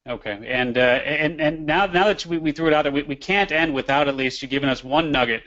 [0.10, 0.44] Okay.
[0.48, 3.16] And uh, and and now now that we, we threw it out there, we, we
[3.16, 5.44] can't end without at least you giving us one nugget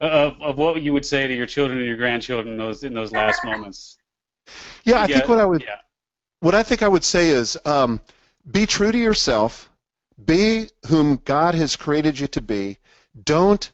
[0.00, 2.94] of, of what you would say to your children and your grandchildren in those in
[2.94, 3.98] those last moments.
[4.84, 5.78] Yeah, I think what I would Yeah.
[6.40, 8.00] what I think I would say is um,
[8.50, 9.70] be true to yourself,
[10.24, 12.78] be whom God has created you to be.
[13.22, 13.70] Don't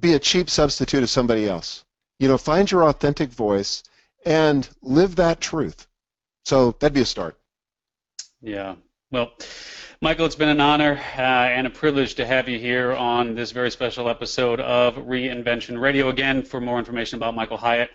[0.00, 1.84] be a cheap substitute of somebody else.
[2.18, 3.82] You know, find your authentic voice
[4.24, 5.86] and live that truth.
[6.44, 7.38] So that'd be a start.
[8.40, 8.76] Yeah.
[9.10, 9.32] Well,
[10.00, 13.50] Michael, it's been an honor uh, and a privilege to have you here on this
[13.52, 16.08] very special episode of Reinvention Radio.
[16.08, 17.90] Again, for more information about Michael Hyatt,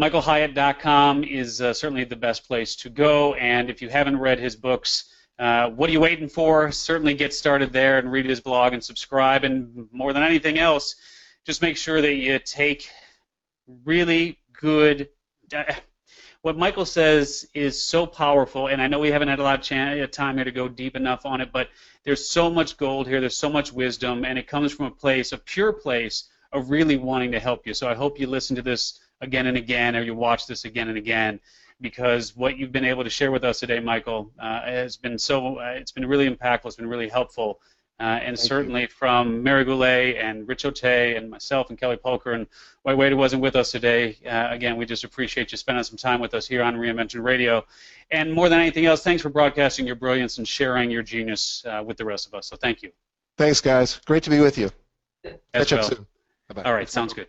[0.00, 3.34] michaelhyatt.com is uh, certainly the best place to go.
[3.34, 6.72] And if you haven't read his books, uh, what are you waiting for?
[6.72, 9.44] Certainly get started there and read his blog and subscribe.
[9.44, 10.96] And more than anything else,
[11.44, 12.88] just make sure that you take
[13.84, 15.10] really good.
[15.54, 15.64] Uh,
[16.42, 19.64] what Michael says is so powerful, and I know we haven't had a lot of
[19.64, 21.68] chan- time here to go deep enough on it, but
[22.04, 23.20] there's so much gold here.
[23.20, 26.96] There's so much wisdom, and it comes from a place, a pure place of really
[26.96, 27.74] wanting to help you.
[27.74, 30.88] So I hope you listen to this again and again, or you watch this again
[30.88, 31.40] and again,
[31.80, 35.58] because what you've been able to share with us today, Michael, uh, has been so.
[35.58, 36.66] Uh, it's been really impactful.
[36.66, 37.60] It's been really helpful.
[37.98, 42.34] Uh, and Thank certainly from Mary Goulet and Rich Ote and myself and Kelly Polker
[42.34, 42.46] and
[42.82, 44.16] White Wade who wasn't with us today.
[44.24, 47.62] Uh, again, we just appreciate you spending some time with us here on Reinvention Radio.
[48.10, 51.82] And more than anything else, thanks for broadcasting your brilliance and sharing your genius uh,
[51.84, 52.46] with the rest of us.
[52.46, 52.90] So thank you.
[53.36, 54.00] Thanks, guys.
[54.06, 54.70] Great to be with you.
[55.52, 55.80] As Catch well.
[55.80, 56.06] up soon.
[56.48, 56.62] Bye-bye.
[56.62, 57.28] All right, sounds good.